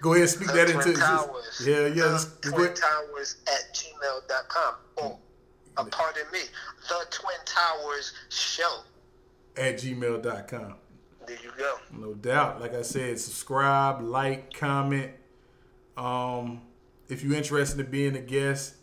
[0.00, 1.62] go ahead and speak that into Towers.
[1.66, 1.88] Yeah, yeah.
[1.88, 2.74] The let's- let's Twin.
[2.74, 4.74] Towers at gmail.com.
[4.98, 5.18] Oh,
[5.76, 6.40] uh, pardon me.
[6.88, 8.80] The Twin Towers Show.
[9.56, 10.74] at gmail.com.
[11.26, 11.76] There you go.
[11.92, 12.60] No doubt.
[12.60, 15.12] Like I said, subscribe, like, comment.
[15.96, 16.62] Um,
[17.08, 18.74] if you're interested in being a guest,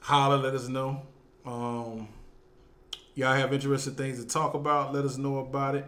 [0.00, 1.02] holler, let us know.
[1.46, 2.08] Um,
[3.14, 5.86] y'all have interesting things to talk about, let us know about it.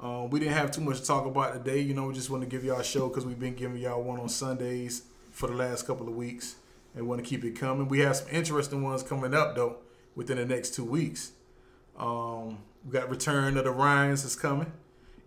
[0.00, 1.80] Um, we didn't have too much to talk about today.
[1.80, 4.02] You know, we just want to give y'all a show because we've been giving y'all
[4.02, 5.02] one on Sundays
[5.32, 6.56] for the last couple of weeks
[6.94, 7.88] and want to keep it coming.
[7.88, 9.76] We have some interesting ones coming up, though,
[10.14, 11.32] within the next two weeks.
[11.98, 14.72] Um, we got Return of the Ryans is coming.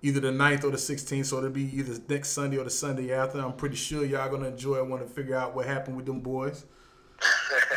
[0.01, 1.25] either the 9th or the 16th.
[1.25, 3.39] So it'll be either next Sunday or the Sunday after.
[3.39, 4.87] I'm pretty sure y'all gonna enjoy it.
[4.87, 6.65] Want to figure out what happened with them boys.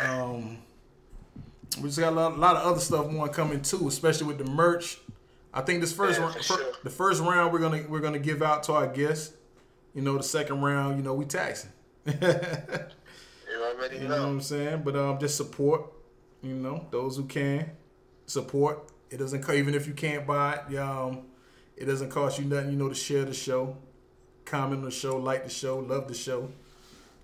[0.03, 0.57] Um,
[1.81, 4.43] we just got a lot, lot of other stuff more coming too, especially with the
[4.45, 4.97] merch.
[5.55, 6.59] I think this first Yeah, round, sure.
[6.83, 9.33] the first round we're gonna we're gonna give out to our guests.
[9.93, 11.71] You know, the second round, you know, we taxing.
[12.05, 14.19] you You already know what.
[14.19, 14.81] I'm saying?
[14.83, 15.91] But um, just support.
[16.43, 17.71] You know, those who can
[18.25, 18.89] support.
[19.09, 20.75] It doesn't even if you can't buy it.
[20.77, 21.21] Um,
[21.77, 22.71] it doesn't cost you nothing.
[22.71, 23.77] You know, to share the show,
[24.43, 26.49] comment on the show, like the show, love the show.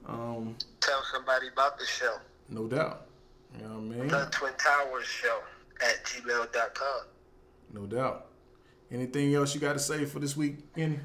[0.08, 2.18] Um, Tell somebody about the show.
[2.50, 3.08] no doubt.
[3.58, 4.08] You know what I mean?
[4.08, 5.40] The Twin Towers Show
[5.82, 7.02] at gmail.com.
[7.74, 8.28] No doubt.
[8.92, 11.00] Anything else you got to say for this week, Kenny?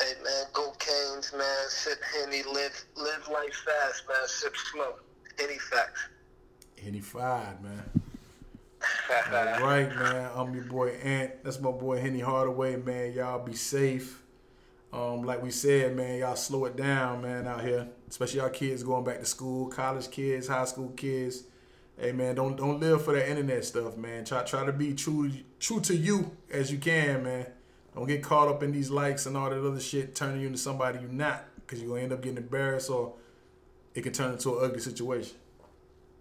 [0.00, 1.68] Hey man, go Canes, man.
[1.68, 4.16] Sip Henny, live live life fast, man.
[4.26, 4.94] Sip slow.
[5.38, 6.08] Any facts.
[6.80, 7.82] Henny five, man.
[9.32, 10.30] All right, man.
[10.34, 11.42] I'm your boy Ant.
[11.42, 13.12] That's my boy Henny Hardaway, man.
[13.12, 14.22] Y'all be safe.
[14.92, 17.88] Um, like we said, man, y'all slow it down, man, out here.
[18.08, 21.44] Especially y'all kids going back to school, college kids, high school kids.
[21.98, 24.24] Hey man, don't don't live for that internet stuff, man.
[24.26, 27.46] Try try to be true true to you as you can, man.
[27.94, 30.58] Don't get caught up in these likes and all that other shit turning you into
[30.58, 33.14] somebody you're not, because you're gonna end up getting embarrassed or
[33.94, 35.36] it can turn into an ugly situation.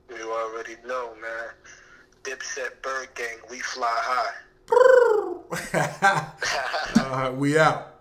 [0.10, 1.49] You already know, man.
[2.23, 4.34] Dipset Bird Gang, we fly high.
[7.38, 7.94] We out.